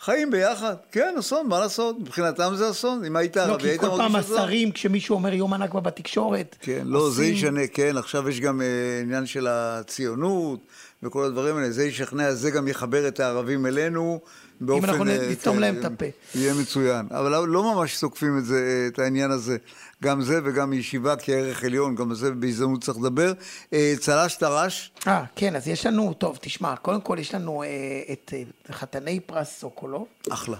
חיים 0.00 0.30
ביחד. 0.30 0.74
כן, 0.92 1.14
אסון, 1.18 1.46
מה 1.48 1.60
לעשות? 1.60 1.96
מבחינתם 2.00 2.52
זה 2.56 2.70
אסון. 2.70 3.04
אם 3.04 3.16
היית 3.16 3.36
לא, 3.36 3.42
ערבי, 3.42 3.62
כי 3.62 3.68
היית 3.68 3.80
כל 3.80 3.86
מרגיש 3.86 4.00
פעם 4.06 4.16
אסון. 4.16 4.38
השרים, 4.38 4.72
כשמישהו 4.72 5.14
אומר 5.14 5.32
יום 5.34 5.52
הנכבה 5.52 5.80
בתקשורת, 5.80 6.56
כן, 6.60 6.82
לא, 6.84 7.00
זה 7.00 7.06
עושים- 7.22 7.34
ישנה, 7.34 7.66
כן, 7.66 7.96
עכשיו 7.96 8.28
יש 8.28 8.40
גם 8.40 8.60
אה, 8.62 8.66
עניין 9.02 9.26
של 9.26 9.46
הציונות 9.50 10.60
וכל 11.02 11.24
הדברים 11.24 11.56
האלה, 11.56 11.70
זה 11.70 11.84
ישכנע, 11.84 12.32
זה 12.34 12.50
גם 12.50 12.68
יחבר 12.68 13.08
את 13.08 13.20
הערבים 13.20 13.66
אלינו 13.66 14.20
באופן... 14.60 14.88
אנחנו 14.88 15.06
אה, 15.06 15.28
נסתום 15.30 15.54
כן, 15.54 15.60
להם 15.60 15.78
את 15.78 15.84
אה, 15.84 15.90
הפה. 15.90 16.04
יהיה 16.34 16.54
מצוין. 16.54 17.06
אבל 17.10 17.46
לא- 17.46 17.74
ממש 17.74 18.00
תוקפים 18.00 18.38
את 18.38 18.44
זה, 18.44 18.54
אה, 18.54 18.86
את 18.86 18.98
העניין 18.98 19.30
הזה. 19.30 19.56
גם 20.02 20.22
זה 20.22 20.40
וגם 20.44 20.72
ישיבה 20.72 21.16
כערך 21.16 21.64
עליון, 21.64 21.94
גם 21.94 22.14
זה 22.14 22.30
בהזדמנות 22.30 22.84
צריך 22.84 22.98
לדבר. 22.98 23.32
אה, 23.72 23.94
צל"ש 24.00 24.34
טר"ש, 24.34 24.90
אה, 25.06 25.24
כן, 25.36 25.56
אז 25.56 25.68
יש 25.68 25.86
לנו, 25.86 26.12
טוב, 26.14 26.38
תשמע, 26.40 26.76
קודם 26.76 27.00
כל 27.00 27.16
יש 27.20 27.34
לנו 27.34 27.62
אה, 27.62 27.68
את 28.12 28.34
אה, 28.36 28.42
חתני 28.74 29.20
פרס 29.20 29.58
סוקולוב. 29.60 30.06
אחלה. 30.30 30.56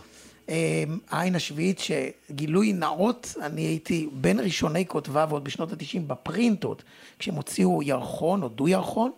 אה, 0.49 0.85
העין 1.11 1.35
השביעית, 1.35 1.79
שגילוי 1.79 2.73
נאות, 2.73 3.35
אני 3.43 3.63
הייתי 3.63 4.09
בין 4.13 4.41
ראשוני 4.41 4.87
כותביו 4.87 5.29
עוד 5.31 5.45
בשנות 5.45 5.73
ה-90 5.73 6.01
בפרינטות, 6.07 6.83
כשהם 7.19 7.35
הוציאו 7.35 7.83
ירחון 7.83 8.43
או 8.43 8.49
דו-ירחון, 8.49 9.11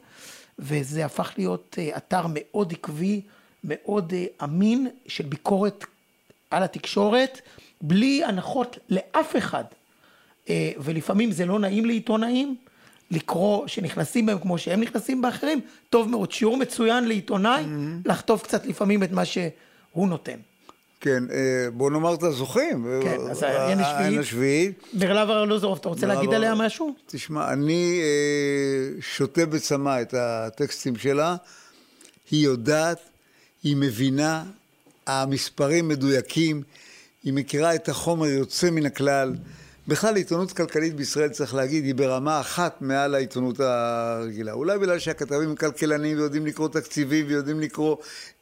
וזה 0.58 1.04
הפך 1.04 1.32
להיות 1.38 1.76
אה, 1.78 1.96
אתר 1.96 2.26
מאוד 2.28 2.72
עקבי, 2.72 3.20
מאוד 3.64 4.12
אה, 4.16 4.24
אמין, 4.44 4.88
של 5.06 5.24
ביקורת 5.24 5.84
על 6.50 6.62
התקשורת, 6.62 7.40
בלי 7.82 8.24
הנחות 8.24 8.78
לאף 8.88 9.36
אחד. 9.36 9.64
אה, 10.50 10.70
ולפעמים 10.78 11.32
זה 11.32 11.46
לא 11.46 11.58
נעים 11.58 11.84
לעיתונאים 11.84 12.56
לקרוא 13.10 13.66
שנכנסים 13.66 14.26
בהם 14.26 14.38
כמו 14.38 14.58
שהם 14.58 14.80
נכנסים 14.80 15.22
באחרים, 15.22 15.60
טוב 15.90 16.08
מאוד, 16.08 16.32
שיעור 16.32 16.56
מצוין 16.56 17.04
לעיתונאי, 17.04 17.64
לחטוף 18.04 18.42
קצת 18.42 18.66
לפעמים 18.66 19.02
את 19.02 19.12
מה 19.12 19.24
שהוא 19.24 20.08
נותן. 20.08 20.36
כן, 21.00 21.24
אה, 21.30 21.70
בוא 21.70 21.90
נאמר 21.90 22.14
את 22.14 22.22
הזוכים. 22.22 22.86
כן, 23.02 23.18
אז 23.30 23.42
העין 23.42 24.18
השביעית. 24.18 24.82
ברלב 24.92 25.30
ארלוזורוב, 25.30 25.78
אתה 25.78 25.88
רוצה 25.88 26.06
להגיד 26.06 26.34
עליה 26.34 26.54
משהו? 26.54 26.94
תשמע, 27.06 27.52
אני 27.52 28.00
שותה 29.00 29.46
בצמא 29.46 30.02
את 30.02 30.14
הטקסטים 30.14 30.96
שלה. 30.96 31.36
היא 32.30 32.44
יודעת, 32.44 33.11
היא 33.62 33.76
מבינה, 33.76 34.44
המספרים 35.06 35.88
מדויקים, 35.88 36.62
היא 37.24 37.32
מכירה 37.32 37.74
את 37.74 37.88
החומר 37.88 38.26
יוצא 38.26 38.70
מן 38.70 38.86
הכלל. 38.86 39.34
בכלל, 39.88 40.16
עיתונות 40.16 40.52
כלכלית 40.52 40.94
בישראל, 40.94 41.28
צריך 41.28 41.54
להגיד, 41.54 41.84
היא 41.84 41.94
ברמה 41.94 42.40
אחת 42.40 42.76
מעל 42.80 43.14
העיתונות 43.14 43.60
הרגילה. 43.60 44.52
אולי 44.52 44.78
בגלל 44.78 44.98
שהכתבים 44.98 45.48
הם 45.48 45.56
כלכלנים 45.56 46.16
ויודעים 46.16 46.46
לקרוא 46.46 46.68
תקציבים 46.68 47.26
ויודעים 47.28 47.60
לקרוא 47.60 47.96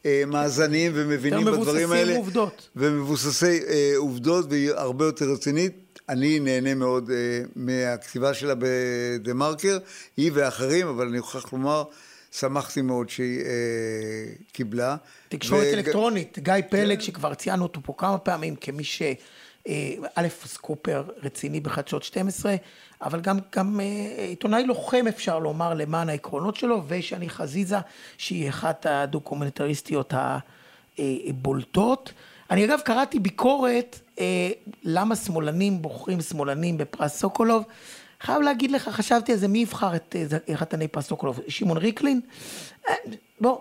אה, 0.05 0.23
מאזנים 0.27 0.91
ומבינים 0.95 1.39
יותר 1.39 1.51
בדברים 1.51 1.89
מבוססים 1.89 1.91
האלה. 1.91 2.15
עובדות. 2.15 2.69
ומבוססי 2.75 3.59
אה, 3.67 3.93
עובדות, 3.97 4.45
והיא 4.49 4.71
הרבה 4.71 5.05
יותר 5.05 5.25
רצינית. 5.25 5.99
אני 6.09 6.39
נהנה 6.39 6.75
מאוד 6.75 7.09
אה, 7.09 7.41
מהכתיבה 7.55 8.33
שלה 8.33 8.53
בדה 8.57 9.33
מרקר, 9.33 9.77
היא 10.17 10.31
ואחרים, 10.33 10.87
אבל 10.87 11.07
אני 11.07 11.17
מוכרח 11.17 11.53
לומר, 11.53 11.83
שמחתי 12.31 12.81
מאוד 12.81 13.09
שהיא 13.09 13.39
אה, 13.39 13.45
קיבלה. 14.51 14.95
תקשורת 15.29 15.63
ו- 15.63 15.73
אלקטרונית, 15.73 16.39
גיא 16.39 16.53
פלג, 16.69 16.99
שכבר 16.99 17.33
ציינו 17.33 17.63
אותו 17.63 17.81
פה 17.83 17.93
כמה 17.97 18.17
פעמים 18.17 18.55
כמי 18.55 18.83
ש... 18.83 19.01
אה, 19.67 19.93
א', 20.15 20.27
סקופר 20.45 21.03
רציני 21.23 21.59
בחדשות 21.59 22.03
12, 22.03 22.55
אבל 23.01 23.21
גם, 23.21 23.39
גם 23.55 23.79
אה, 23.79 24.25
עיתונאי 24.27 24.65
לוחם 24.65 25.05
אפשר 25.09 25.39
לומר 25.39 25.73
למען 25.73 26.09
העקרונות 26.09 26.55
שלו, 26.55 26.83
ושני 26.87 27.29
חזיזה, 27.29 27.77
שהיא 28.17 28.49
אחת 28.49 28.85
הדוקומנטריסטיות 28.89 30.13
הבולטות. 30.97 32.13
אני 32.51 32.65
אגב 32.65 32.79
קראתי 32.85 33.19
ביקורת 33.19 33.99
אה, 34.19 34.49
למה 34.83 35.15
שמאלנים 35.15 35.81
בוחרים 35.81 36.21
שמאלנים 36.21 36.77
בפרס 36.77 37.19
סוקולוב. 37.19 37.63
חייב 38.21 38.41
להגיד 38.41 38.71
לך, 38.71 38.89
חשבתי 38.89 39.31
על 39.31 39.37
זה, 39.37 39.47
מי 39.47 39.59
יבחר 39.59 39.95
את 39.95 40.15
אה, 40.49 40.57
חתני 40.57 40.87
פרס 40.87 41.07
סוקולוב? 41.07 41.39
שמעון 41.47 41.77
ריקלין? 41.77 42.21
אה, 42.89 42.93
בוא. 43.41 43.57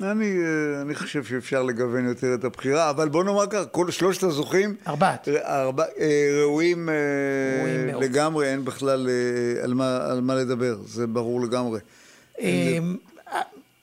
אני, 0.00 0.36
אה, 0.38 0.82
אני 0.82 0.94
חושב 0.94 1.24
שאפשר 1.24 1.62
לגוון 1.62 2.08
יותר 2.08 2.34
את 2.34 2.44
הבחירה, 2.44 2.90
אבל 2.90 3.08
בוא 3.08 3.24
נאמר 3.24 3.46
ככה, 3.46 3.64
כל 3.64 3.90
שלושת 3.90 4.22
הזוכים... 4.22 4.76
ארבעת. 4.86 5.28
ארבע, 5.28 5.84
ראויים, 6.40 6.88
ראויים 7.58 8.02
לגמרי, 8.02 8.48
אין 8.48 8.64
בכלל 8.64 9.08
על 9.62 9.74
מה, 9.74 9.96
על 9.96 10.20
מה 10.20 10.34
לדבר, 10.34 10.76
זה 10.86 11.06
ברור 11.06 11.40
לגמרי. 11.40 11.80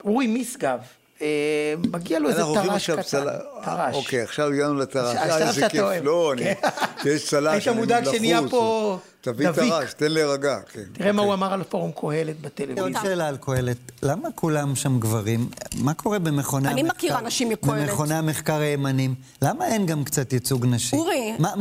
אורי 0.03 0.27
משגב. 0.27 0.79
אה, 1.21 1.73
מגיע 1.91 2.19
לו 2.19 2.29
איזה 2.29 2.41
טרש 2.53 2.89
קטן, 2.89 3.23
טרש. 3.63 3.95
אוקיי, 3.95 4.21
עכשיו 4.21 4.47
הגענו 4.47 4.75
לטרש. 4.75 5.15
אה, 5.15 5.47
איזה 5.47 5.69
כיף. 5.69 5.81
לא, 6.03 6.33
אני... 6.33 6.43
כן. 6.43 7.09
יש 7.09 7.25
צל"ש, 7.29 7.67
אני 7.67 7.77
מודאג 7.77 8.03
שנהיה 8.11 8.39
פה 8.49 8.97
תביא 9.21 9.51
טרש, 9.51 9.93
תן 9.93 10.11
להירגע. 10.11 10.59
כן. 10.73 10.81
תראה 10.93 11.11
מה 11.11 11.21
הוא 11.21 11.33
אמר 11.33 11.53
על 11.53 11.63
פורום 11.63 11.91
קהלת 12.01 12.41
בטלוויזיה. 12.41 12.83
עוד 12.83 12.93
שאלה 13.03 13.27
על 13.27 13.37
קהלת. 13.37 13.77
למה 14.03 14.29
כולם 14.35 14.75
שם 14.75 14.99
גברים? 14.99 15.49
מה 15.75 15.93
קורה 15.93 16.19
במכוני 16.19 16.67
המחקר? 16.67 16.81
אני 16.81 16.89
מכירה 16.89 17.21
נשים 17.21 17.49
מקהלת. 17.49 17.89
במכוני 17.89 18.15
המחקר 18.15 18.59
הימנים. 18.59 19.15
למה 19.41 19.67
אין 19.67 19.85
גם 19.85 20.03
קצת 20.03 20.33
ייצוג 20.33 20.65
נשי? 20.65 20.95
אורי, 20.95 21.33
מה 21.39 21.55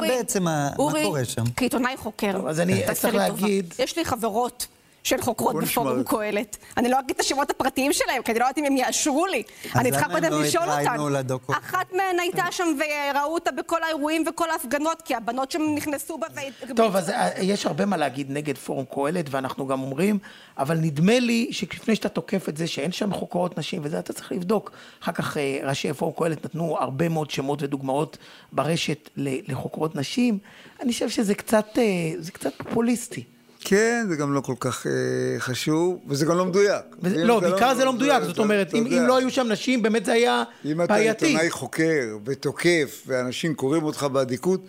בעצם, 0.00 0.42
מה 0.42 0.70
קורה 0.76 1.24
שם? 1.24 1.44
כעיתונאי 1.56 1.96
חוקר. 1.96 2.48
אז 2.48 2.60
אני 2.60 2.82
צריך 2.94 3.14
להגיד... 3.14 3.74
יש 3.78 3.98
לי 3.98 4.04
חברות. 4.04 4.66
של 5.04 5.20
חוקרות 5.20 5.56
בפורום 5.62 6.02
קהלת. 6.02 6.56
אני 6.76 6.88
לא 6.88 7.00
אגיד 7.00 7.10
את 7.10 7.20
השמות 7.20 7.50
הפרטיים 7.50 7.92
שלהם, 7.92 8.22
כי 8.22 8.32
אני 8.32 8.38
לא 8.38 8.44
יודעת 8.44 8.58
אם 8.58 8.64
הם 8.64 8.76
יאשרו 8.76 9.26
לי. 9.26 9.42
אני 9.76 9.90
צריכה 9.90 10.08
קודם 10.08 10.30
לא 10.30 10.42
לשאול 10.42 10.68
אותן. 10.68 11.52
אחת 11.52 11.92
מהן 11.92 12.20
הייתה 12.20 12.44
שם 12.50 12.64
וראו 12.78 13.34
אותה 13.34 13.50
בכל 13.50 13.82
האירועים 13.82 14.24
וכל 14.26 14.50
ההפגנות, 14.50 15.02
כי 15.02 15.14
הבנות 15.14 15.50
שם 15.50 15.62
נכנסו 15.74 16.18
בה 16.18 16.26
ו... 16.34 16.74
טוב, 16.76 16.96
אז 16.96 17.10
אה, 17.10 17.30
יש 17.42 17.66
הרבה 17.66 17.86
מה 17.86 17.96
להגיד 17.96 18.30
נגד 18.30 18.58
פורום 18.58 18.84
קהלת, 18.94 19.26
ואנחנו 19.30 19.66
גם 19.66 19.82
אומרים, 19.82 20.18
אבל 20.58 20.76
נדמה 20.76 21.18
לי 21.18 21.48
שלפני 21.50 21.96
שאתה 21.96 22.08
תוקף 22.08 22.48
את 22.48 22.56
זה 22.56 22.66
שאין 22.66 22.92
שם 22.92 23.12
חוקרות 23.12 23.58
נשים 23.58 23.80
וזה, 23.84 23.98
אתה 23.98 24.12
צריך 24.12 24.32
לבדוק. 24.32 24.70
אחר 25.02 25.12
כך 25.12 25.36
אה, 25.36 25.58
ראשי 25.62 25.92
פורום 25.92 26.14
קהלת 26.18 26.44
נתנו 26.44 26.76
הרבה 26.80 27.08
מאוד 27.08 27.30
שמות 27.30 27.62
ודוגמאות 27.62 28.18
ברשת 28.52 29.10
לחוקרות 29.16 29.96
נשים. 29.96 30.38
אני 30.80 30.92
חושב 30.92 31.08
שזה 31.08 31.34
קצת, 31.34 31.66
אה, 31.78 32.30
קצת 32.32 32.52
פופוליסטי. 32.56 33.33
כן, 33.64 34.06
זה 34.08 34.16
גם 34.16 34.34
לא 34.34 34.40
כל 34.40 34.54
כך 34.60 34.86
אה, 34.86 34.92
חשוב, 35.38 36.00
וזה 36.08 36.26
גם 36.26 36.36
לא 36.36 36.44
מדויק. 36.44 36.84
וזה, 37.02 37.24
לא, 37.24 37.40
בעיקר 37.40 37.68
זה, 37.68 37.74
זה 37.74 37.84
לא 37.84 37.92
מדויק, 37.92 38.22
זאת 38.22 38.38
אומרת, 38.38 38.74
אם, 38.74 38.86
אם 38.86 39.06
לא 39.06 39.16
היו 39.16 39.30
שם 39.30 39.48
נשים, 39.48 39.82
באמת 39.82 40.04
זה 40.04 40.12
היה 40.12 40.42
בעייתי. 40.64 40.72
אם 40.72 40.82
אתה 40.82 40.94
עיתונאי 40.94 41.50
חוקר 41.50 42.16
ותוקף, 42.24 43.02
ואנשים 43.06 43.54
קוראים 43.54 43.82
אותך 43.84 44.02
באדיקות, 44.02 44.66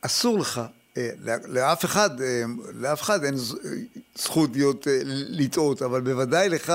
אסור 0.00 0.38
לך, 0.38 0.60
אה, 0.96 1.10
לאף 1.46 1.84
אחד, 1.84 2.20
אה, 2.20 2.42
לאף 2.74 3.02
אחד 3.02 3.24
אין 3.24 3.34
זכות 4.16 4.50
להיות, 4.52 4.88
אה, 4.88 5.00
לטעות, 5.04 5.82
אבל 5.82 6.00
בוודאי 6.00 6.48
לך, 6.48 6.72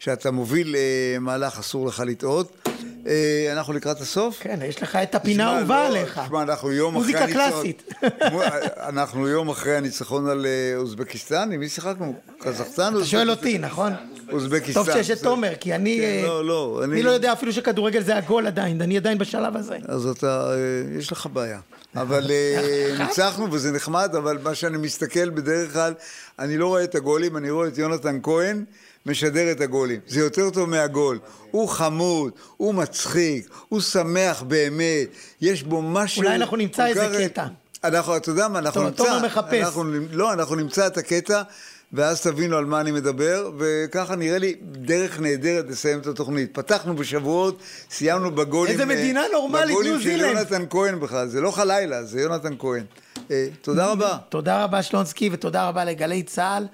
שאתה 0.00 0.30
מוביל 0.30 0.76
אה, 0.76 1.18
מהלך, 1.20 1.58
אסור 1.58 1.86
לך 1.86 2.02
לטעות. 2.06 2.68
אה, 3.06 3.48
אנחנו 3.52 3.72
לקראת 3.72 4.00
הסוף. 4.00 4.38
כן, 4.40 4.58
יש 4.64 4.82
לך 4.82 4.96
את 4.96 5.14
הפינה 5.14 5.50
האהובה 5.50 5.82
לא, 5.82 5.86
עליך. 5.86 6.20
תשמע, 6.24 6.42
אנחנו 6.42 6.72
יום 6.72 6.96
אחרי 6.96 7.18
הניצחון... 7.18 7.32
מוזיקה 7.32 7.50
קלאסית. 7.50 7.92
אנחנו 8.92 9.28
יום 9.28 9.48
אחרי 9.48 9.76
הניצחון 9.76 10.28
על 10.28 10.46
אה, 10.46 10.76
אוזבקיסטן, 10.76 11.52
עם 11.52 11.60
מי 11.60 11.68
שיחקנו? 11.68 12.14
קזחסטן? 12.38 12.92
אתה 12.96 13.04
שואל 13.04 13.30
אותי, 13.30 13.58
נכון? 13.58 13.92
אוזבקיסטן. 14.32 14.84
טוב 14.84 14.92
שיש 14.92 15.10
את 15.10 15.22
תומר, 15.22 15.52
כי 15.60 15.74
אני... 15.74 15.98
כן, 16.00 16.22
לא, 16.26 16.44
לא. 16.44 16.80
אני 16.84 17.02
לא 17.02 17.10
יודע 17.10 17.32
אפילו 17.32 17.52
שכדורגל 17.52 18.02
זה 18.02 18.16
הגול 18.16 18.46
עדיין, 18.46 18.82
אני 18.82 18.96
עדיין 18.96 19.18
בשלב 19.18 19.56
הזה. 19.56 19.76
אז 19.88 20.06
אתה, 20.06 20.52
יש 20.98 21.12
לך 21.12 21.26
בעיה. 21.32 21.60
אבל 21.96 22.30
ניצחנו 23.00 23.52
וזה 23.52 23.72
נחמד, 23.72 24.14
אבל 24.18 24.38
מה 24.42 24.54
שאני 24.54 24.78
מסתכל 24.78 25.30
בדרך 25.30 25.72
כלל, 25.72 25.94
אני 26.38 26.58
לא 26.58 26.66
רואה 26.66 26.84
את 26.84 26.94
הגולים, 26.94 27.36
אני 27.36 27.50
רואה 27.50 27.68
את 27.68 27.78
יונתן 27.78 28.18
כהן. 28.22 28.64
משדר 29.06 29.50
את 29.50 29.60
הגולים. 29.60 30.00
זה 30.06 30.20
יותר 30.20 30.50
טוב 30.50 30.68
מהגול. 30.68 31.18
הוא 31.50 31.68
חמוד, 31.68 32.32
הוא 32.56 32.74
מצחיק, 32.74 33.48
הוא 33.68 33.80
שמח 33.80 34.42
באמת, 34.42 35.08
יש 35.40 35.62
בו 35.62 35.82
משהו... 35.82 36.22
אולי 36.22 36.34
אנחנו 36.34 36.56
נמצא 36.56 36.86
איזה 36.86 37.08
כך... 37.12 37.20
קטע. 37.20 37.46
אנחנו, 37.84 38.16
אתה 38.16 38.30
יודע 38.30 38.48
מה, 38.48 38.58
אנחנו 38.58 38.82
נמצא... 38.82 39.04
תומר 39.04 39.26
מחפש. 39.26 39.64
אנחנו, 39.64 39.84
לא, 40.10 40.32
אנחנו 40.32 40.56
נמצא 40.56 40.86
את 40.86 40.98
הקטע, 40.98 41.42
ואז 41.92 42.20
תבינו 42.20 42.56
על 42.56 42.64
מה 42.64 42.80
אני 42.80 42.92
מדבר, 42.92 43.50
וככה 43.58 44.16
נראה 44.16 44.38
לי 44.38 44.54
דרך 44.62 45.20
נהדרת 45.20 45.64
לסיים 45.68 45.98
את 45.98 46.06
התוכנית. 46.06 46.54
פתחנו 46.54 46.96
בשבועות, 46.96 47.58
סיימנו 47.90 48.30
בגולים... 48.30 48.72
איזה 48.72 48.84
מדינה 48.84 49.22
נורמלית, 49.32 49.76
ניו 49.82 49.98
זילנד. 49.98 49.98
בגולים 49.98 50.00
של 50.00 50.36
יונתן 50.38 50.64
כהן 50.70 51.00
בכלל, 51.00 51.28
זה 51.28 51.40
לא 51.40 51.50
חלילה, 51.50 52.04
זה 52.04 52.20
יונתן 52.20 52.54
כהן. 52.58 52.84
אה, 53.30 53.46
תודה 53.62 53.86
רבה. 53.86 54.18
תודה 54.28 54.64
רבה 54.64 54.82
שלונסקי, 54.82 55.28
ותודה 55.32 55.68
רבה 55.68 55.84
לגלי 55.84 56.22
צה"ל. 56.22 56.66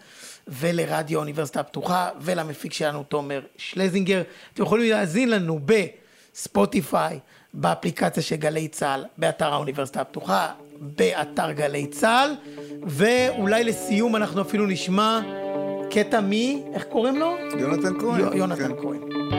ולרדיו 0.49 1.19
האוניברסיטה 1.19 1.61
הפתוחה, 1.61 2.09
ולמפיק 2.21 2.73
שלנו 2.73 3.03
תומר 3.03 3.41
שלזינגר. 3.57 4.23
אתם 4.55 4.63
יכולים 4.63 4.91
להאזין 4.91 5.31
לנו 5.31 5.61
בספוטיפיי, 5.65 7.19
באפליקציה 7.55 8.23
של 8.23 8.37
גלי 8.37 8.69
צה"ל, 8.69 9.05
באתר 9.19 9.53
האוניברסיטה 9.53 10.01
הפתוחה, 10.01 10.53
באתר 10.81 11.53
גלי 11.53 11.87
צה"ל, 11.87 12.35
ואולי 12.87 13.65
לסיום 13.65 14.17
אנחנו 14.17 14.43
אפילו 14.43 14.67
נשמע 14.67 15.21
קטע 15.91 16.21
מי, 16.21 16.63
איך 16.75 16.85
קוראים 16.85 17.17
לו? 17.17 17.37
יונתן 17.59 18.01
כהן. 18.01 18.37
יונתן 18.37 18.69
כן. 18.69 18.83
כהן. 18.83 19.36